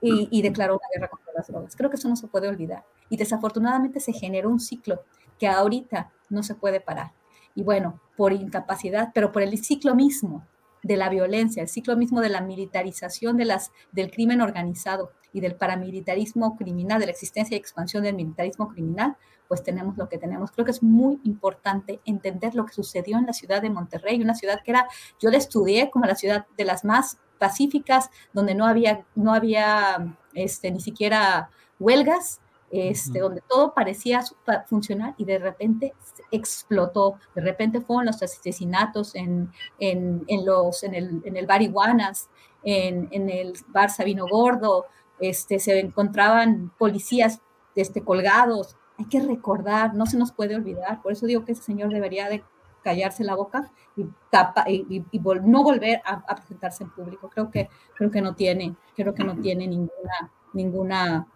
[0.00, 1.76] y, y, declaró una guerra contra las drogas.
[1.76, 2.84] Creo que eso no se puede olvidar.
[3.10, 5.02] Y desafortunadamente se generó un ciclo
[5.38, 7.12] que ahorita no se puede parar.
[7.54, 10.46] Y bueno, por incapacidad, pero por el ciclo mismo
[10.82, 15.40] de la violencia, el ciclo mismo de la militarización de las, del crimen organizado y
[15.40, 19.16] del paramilitarismo criminal, de la existencia y expansión del militarismo criminal,
[19.48, 20.50] pues tenemos lo que tenemos.
[20.50, 24.34] Creo que es muy importante entender lo que sucedió en la ciudad de Monterrey, una
[24.34, 24.88] ciudad que era,
[25.20, 30.16] yo la estudié como la ciudad de las más pacíficas, donde no había, no había
[30.34, 32.40] este, ni siquiera huelgas,
[32.72, 34.22] este, donde todo parecía
[34.66, 35.92] funcionar y de repente
[36.30, 37.18] explotó.
[37.34, 42.30] De repente fueron los asesinatos en, en, en los, en, el, en el bar Iguanas,
[42.64, 44.86] en, en, el bar Sabino Gordo,
[45.20, 47.42] este, se encontraban policías
[47.74, 48.76] este, colgados.
[48.98, 51.02] Hay que recordar, no se nos puede olvidar.
[51.02, 52.42] Por eso digo que ese señor debería de
[52.82, 55.04] callarse la boca y, tapa, y,
[55.44, 57.28] no volver a, a, presentarse en público.
[57.28, 61.26] Creo que, creo que no tiene, creo que no tiene ninguna, ninguna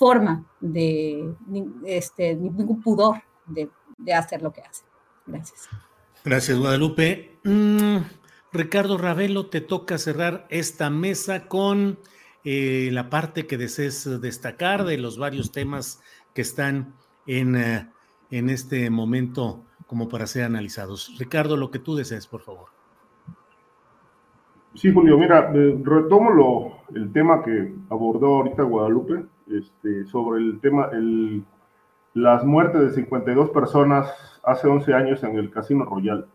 [0.00, 1.34] forma de,
[1.84, 4.82] este, ningún pudor de, de, hacer lo que hace.
[5.26, 5.68] Gracias.
[6.24, 7.38] Gracias, Guadalupe.
[7.44, 7.98] Mm,
[8.50, 11.98] Ricardo Ravelo, te toca cerrar esta mesa con
[12.44, 16.94] eh, la parte que desees destacar de los varios temas que están
[17.26, 17.90] en, eh,
[18.30, 21.14] en este momento como para ser analizados.
[21.18, 22.68] Ricardo, lo que tú desees, por favor.
[24.74, 30.60] Sí, Julio, mira, eh, retomo lo, el tema que abordó ahorita Guadalupe este, sobre el
[30.60, 31.42] tema, el,
[32.14, 36.26] las muertes de 52 personas hace 11 años en el Casino Royal.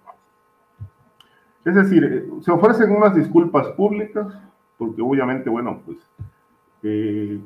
[1.63, 4.27] Es decir, eh, se ofrecen unas disculpas públicas,
[4.77, 5.97] porque obviamente, bueno, pues
[6.83, 7.39] eh,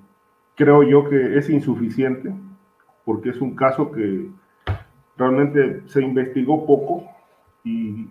[0.55, 2.34] creo yo que es insuficiente,
[3.05, 4.30] porque es un caso que
[5.17, 7.05] realmente se investigó poco
[7.63, 8.07] y,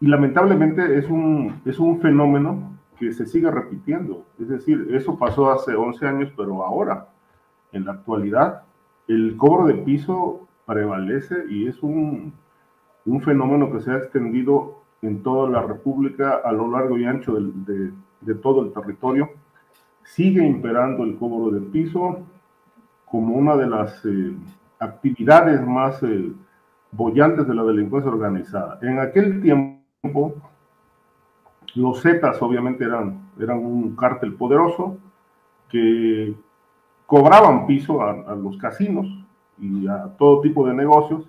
[0.00, 4.24] y lamentablemente es un, es un fenómeno que se siga repitiendo.
[4.38, 7.08] Es decir, eso pasó hace 11 años, pero ahora,
[7.72, 8.62] en la actualidad,
[9.08, 12.32] el cobro de piso prevalece y es un,
[13.04, 17.34] un fenómeno que se ha extendido en toda la República a lo largo y ancho
[17.34, 19.30] de, de, todo el territorio.
[20.02, 22.20] Sigue imperando el cobro de piso
[23.04, 24.34] como una de las eh,
[24.78, 26.32] actividades más eh,
[26.92, 28.78] bollantes de la delincuencia organizada.
[28.82, 30.34] En aquel tiempo,
[31.76, 34.96] los Zetas obviamente eran, eran un cártel poderoso
[35.68, 36.34] que
[37.04, 39.06] cobraban piso a, los casinos
[39.58, 41.28] y a todo tipo de negocios.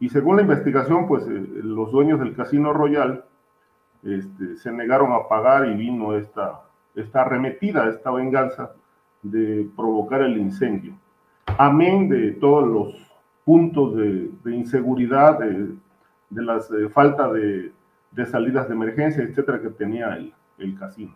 [0.00, 3.24] Y según la investigación, pues eh, los dueños del Casino Royal
[4.02, 6.62] este, se negaron a pagar y vino esta,
[6.94, 8.72] esta arremetida, esta venganza
[9.22, 10.94] de provocar el incendio.
[11.58, 12.94] Amén de todos los
[13.44, 15.74] puntos de, inseguridad, de,
[16.30, 16.60] de la
[16.92, 17.72] falta de,
[18.10, 21.14] de salidas de emergencia, etcétera, que tenía el, el casino.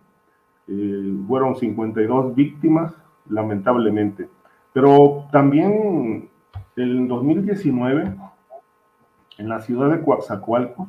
[0.66, 2.94] Eh, fueron 52 víctimas,
[3.28, 4.28] lamentablemente.
[4.72, 6.28] Pero también
[6.76, 8.14] en 2019,
[9.38, 10.88] en la ciudad de Coaxacualcos,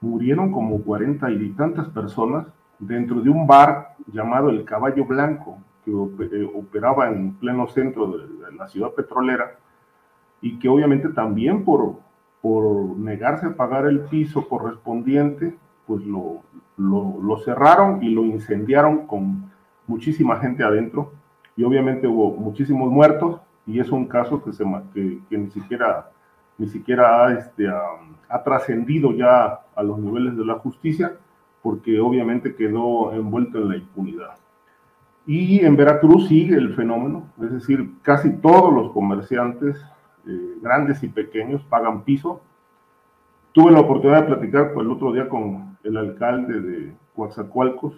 [0.00, 2.46] murieron como 40 y tantas personas
[2.78, 8.52] dentro de un bar llamado El Caballo Blanco, que eh, operaba en pleno centro de
[8.52, 9.56] la ciudad petrolera
[10.40, 11.96] y que obviamente también por,
[12.42, 16.42] por negarse a pagar el piso correspondiente, pues lo,
[16.76, 19.50] lo, cerraron y lo incendiaron con
[19.86, 21.12] muchísima gente adentro.
[21.56, 24.64] Y obviamente hubo muchísimos muertos y es un caso que, se,
[24.94, 26.10] que, que ni siquiera,
[26.58, 31.12] ni siquiera este, ha, trascendido ya a los niveles de la justicia,
[31.62, 34.36] porque obviamente quedó envuelto en la impunidad.
[35.26, 39.84] Y en Veracruz sigue el fenómeno, es decir, casi todos los comerciantes,
[40.26, 42.40] eh, grandes y pequeños, pagan piso.
[43.52, 47.94] Tuve la oportunidad de platicar pues, el otro día con el alcalde de Coatzacoalcos,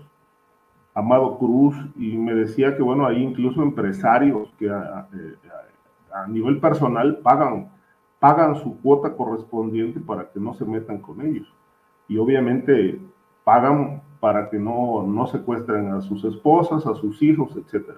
[0.95, 5.09] Amado Cruz, y me decía que, bueno, hay incluso empresarios que a,
[6.15, 7.71] a nivel personal pagan,
[8.19, 11.53] pagan su cuota correspondiente para que no se metan con ellos.
[12.09, 13.01] Y obviamente
[13.45, 17.91] pagan para que no, no secuestren a sus esposas, a sus hijos, etc.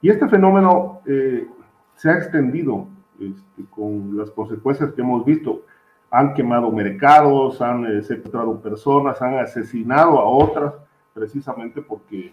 [0.00, 1.48] Y este fenómeno eh,
[1.94, 2.88] se ha extendido
[3.22, 5.62] este, con las consecuencias que hemos visto.
[6.10, 10.74] Han quemado mercados, han eh, secuestrado personas, han asesinado a otras,
[11.14, 12.32] precisamente porque,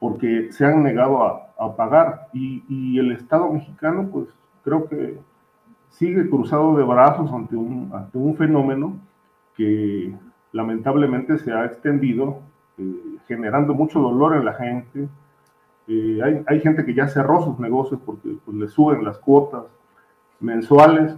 [0.00, 2.28] porque se han negado a, a pagar.
[2.32, 4.28] Y, y, el Estado mexicano, pues
[4.64, 5.18] creo que
[5.90, 8.96] sigue cruzado de brazos ante un, ante un fenómeno
[9.56, 10.14] que
[10.52, 12.40] lamentablemente se ha extendido,
[12.78, 15.08] eh, generando mucho dolor en la gente.
[15.86, 19.64] Eh, hay, hay, gente que ya cerró sus negocios porque pues, le suben las cuotas
[20.42, 21.16] mensuales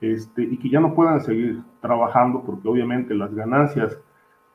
[0.00, 3.98] este, y que ya no puedan seguir trabajando porque obviamente las ganancias,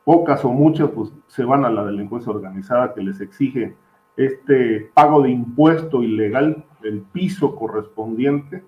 [0.04, 3.76] pocas o muchas, pues se van a la delincuencia organizada que les exige
[4.16, 8.64] este pago de impuesto ilegal, el piso correspondiente,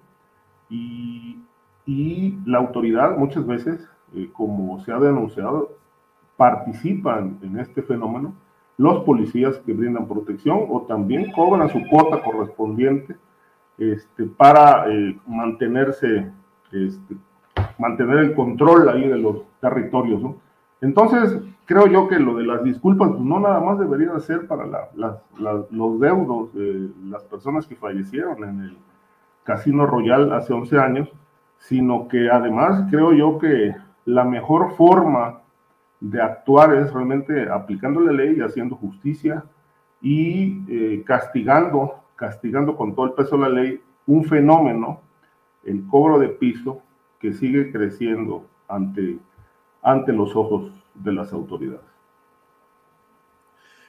[0.69, 1.39] y,
[1.85, 5.77] y la autoridad muchas veces eh, como se ha denunciado,
[6.37, 8.35] participan en este fenómeno
[8.77, 13.17] los policías que brindan protección o también cobran su cuota correspondiente
[13.79, 16.31] este, para eh, mantenerse,
[16.71, 17.17] este,
[17.79, 20.23] mantener el control ahí de los territorios.
[20.23, 20.37] ¿no?
[20.81, 24.67] Entonces, creo yo que lo de las disculpas pues, no nada más debería ser para
[24.67, 28.77] la, la, los deudos de las personas que fallecieron en el
[29.45, 31.09] Casino Royal hace 11 años,
[31.59, 35.41] sino que además creo yo que la mejor forma
[36.01, 39.45] de actuar es realmente aplicando la ley y haciendo justicia
[40.01, 45.01] y eh, castigando, castigando con todo el peso de la ley un fenómeno,
[45.65, 46.83] el cobro de piso,
[47.21, 49.19] que sigue creciendo ante,
[49.83, 51.87] ante los ojos de las autoridades.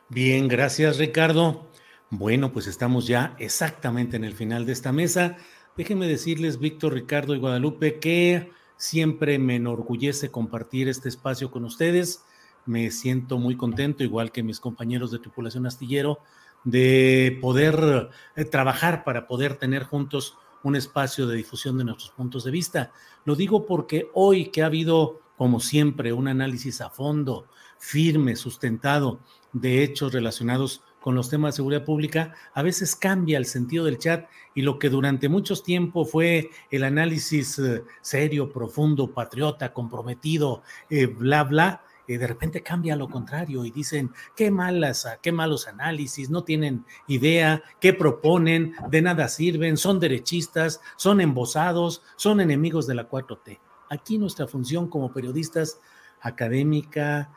[0.10, 1.66] Bien, gracias Ricardo.
[2.12, 5.38] Bueno, pues estamos ya exactamente en el final de esta mesa.
[5.76, 8.52] Déjenme decirles, Víctor, Ricardo y Guadalupe, que
[8.84, 12.26] Siempre me enorgullece compartir este espacio con ustedes.
[12.66, 16.20] Me siento muy contento, igual que mis compañeros de tripulación astillero,
[16.64, 22.44] de poder eh, trabajar para poder tener juntos un espacio de difusión de nuestros puntos
[22.44, 22.92] de vista.
[23.26, 27.48] Lo digo porque hoy que ha habido, como siempre, un análisis a fondo,
[27.78, 29.20] firme, sustentado
[29.52, 33.98] de hechos relacionados con los temas de seguridad pública, a veces cambia el sentido del
[33.98, 40.64] chat y lo que durante mucho tiempo fue el análisis eh, serio, profundo, patriota, comprometido,
[40.90, 45.68] eh, bla, bla, eh, de repente cambia lo contrario y dicen, qué malas, qué malos
[45.68, 52.88] análisis, no tienen idea, qué proponen, de nada sirven, son derechistas, son embosados, son enemigos
[52.88, 53.60] de la 4T.
[53.90, 55.80] Aquí nuestra función como periodistas
[56.22, 57.32] académica,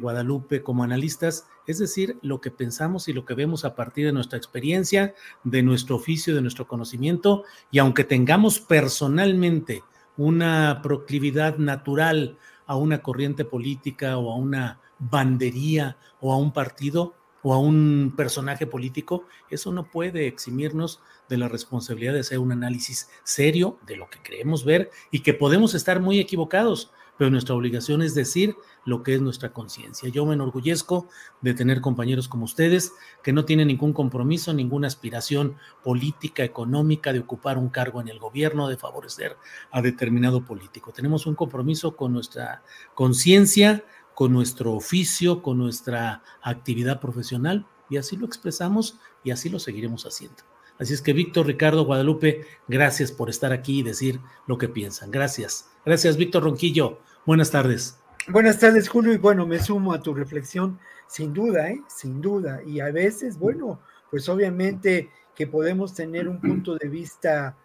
[0.00, 4.12] Guadalupe, como analistas, es decir, lo que pensamos y lo que vemos a partir de
[4.12, 9.82] nuestra experiencia, de nuestro oficio, de nuestro conocimiento, y aunque tengamos personalmente
[10.16, 17.14] una proclividad natural a una corriente política o a una bandería o a un partido
[17.42, 22.52] o a un personaje político, eso no puede eximirnos de la responsabilidad de hacer un
[22.52, 27.54] análisis serio de lo que creemos ver y que podemos estar muy equivocados, pero nuestra
[27.54, 30.08] obligación es decir lo que es nuestra conciencia.
[30.08, 31.08] Yo me enorgullezco
[31.40, 32.92] de tener compañeros como ustedes
[33.22, 38.18] que no tienen ningún compromiso, ninguna aspiración política, económica de ocupar un cargo en el
[38.18, 39.36] gobierno, de favorecer
[39.70, 40.92] a determinado político.
[40.92, 42.62] Tenemos un compromiso con nuestra
[42.94, 49.58] conciencia, con nuestro oficio, con nuestra actividad profesional y así lo expresamos y así lo
[49.58, 50.55] seguiremos haciendo.
[50.78, 55.10] Así es que Víctor, Ricardo, Guadalupe, gracias por estar aquí y decir lo que piensan.
[55.10, 55.70] Gracias.
[55.84, 56.98] Gracias, Víctor Ronquillo.
[57.24, 57.98] Buenas tardes.
[58.28, 61.80] Buenas tardes, Julio, y bueno, me sumo a tu reflexión, sin duda, ¿eh?
[61.86, 67.56] sin duda, y a veces, bueno, pues obviamente que podemos tener un punto de vista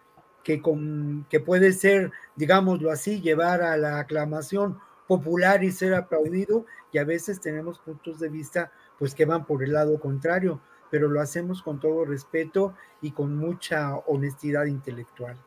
[0.43, 6.67] que, con, que puede ser, digámoslo así, llevar a la aclamación popular y ser aplaudido,
[6.91, 10.61] y a veces tenemos puntos de vista pues que van por el lado contrario,
[10.91, 15.37] pero lo hacemos con todo respeto y con mucha honestidad intelectual.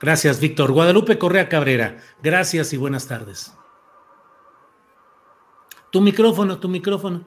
[0.00, 0.72] Gracias, Víctor.
[0.72, 3.54] Guadalupe Correa Cabrera, gracias y buenas tardes.
[5.90, 7.24] Tu micrófono, tu micrófono.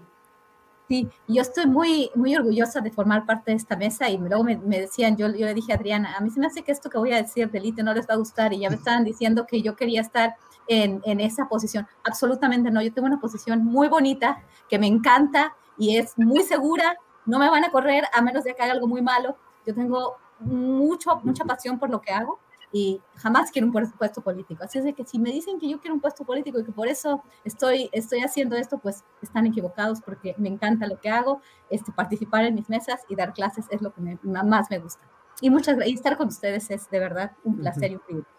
[0.90, 4.58] Sí, yo estoy muy, muy orgullosa de formar parte de esta mesa y luego me,
[4.58, 6.98] decían, yo, yo le dije a Adriana, a mí se me hace que esto que
[6.98, 9.62] voy a decir delite no les va a gustar y ya me estaban diciendo que
[9.62, 10.36] yo quería estar
[10.68, 11.88] en, en esa posición.
[12.04, 16.98] Absolutamente no, yo tengo una posición muy bonita que me encanta y es muy segura,
[17.26, 19.38] no me van a correr a menos de que haga algo muy malo.
[19.66, 22.40] Yo tengo mucho, mucha pasión por lo que hago
[22.74, 24.64] y jamás quiero un puesto político.
[24.64, 26.72] Así es de que si me dicen que yo quiero un puesto político y que
[26.72, 31.40] por eso estoy, estoy haciendo esto, pues están equivocados porque me encanta lo que hago.
[31.70, 35.02] Este, participar en mis mesas y dar clases es lo que más me gusta.
[35.40, 38.34] Y muchas y estar con ustedes es de verdad un placer y un privilegio.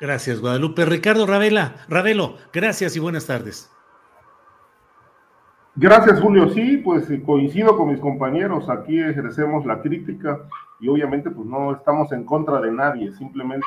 [0.00, 0.84] Gracias, Guadalupe.
[0.84, 3.73] Ricardo Ravela, Ravelo, gracias y buenas tardes.
[5.76, 6.50] Gracias, Julio.
[6.50, 8.70] Sí, pues coincido con mis compañeros.
[8.70, 10.38] Aquí ejercemos la crítica
[10.78, 13.66] y obviamente pues no estamos en contra de nadie, simplemente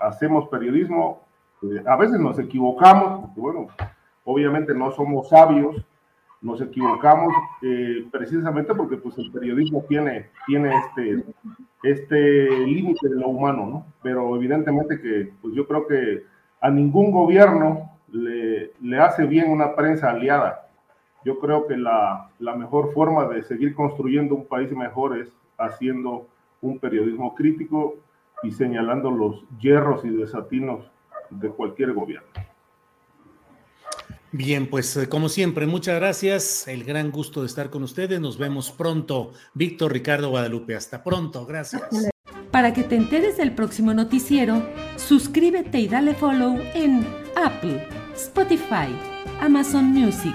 [0.00, 1.22] hacemos periodismo.
[1.62, 3.68] Eh, a veces nos equivocamos, porque bueno,
[4.24, 5.82] obviamente no somos sabios,
[6.42, 7.32] nos equivocamos
[7.62, 11.24] eh, precisamente porque pues el periodismo tiene, tiene este,
[11.82, 13.86] este límite de lo humano, ¿no?
[14.02, 16.24] Pero evidentemente que pues yo creo que
[16.60, 20.67] a ningún gobierno le, le hace bien una prensa aliada
[21.28, 26.26] yo creo que la, la, mejor forma de seguir construyendo un país mejor es haciendo
[26.62, 27.96] un periodismo crítico
[28.42, 30.90] y señalando los hierros y desatinos
[31.28, 32.28] de cualquier gobierno.
[34.32, 36.66] Bien, pues eh, como siempre, muchas gracias.
[36.66, 38.18] El gran gusto de estar con ustedes.
[38.20, 39.32] Nos vemos pronto.
[39.52, 41.44] Víctor Ricardo Guadalupe, hasta pronto.
[41.44, 41.82] Gracias.
[42.50, 44.62] Para que te enteres del próximo noticiero,
[44.96, 47.06] suscríbete y dale follow en
[47.36, 48.88] Apple, Spotify,
[49.42, 50.34] Amazon Music,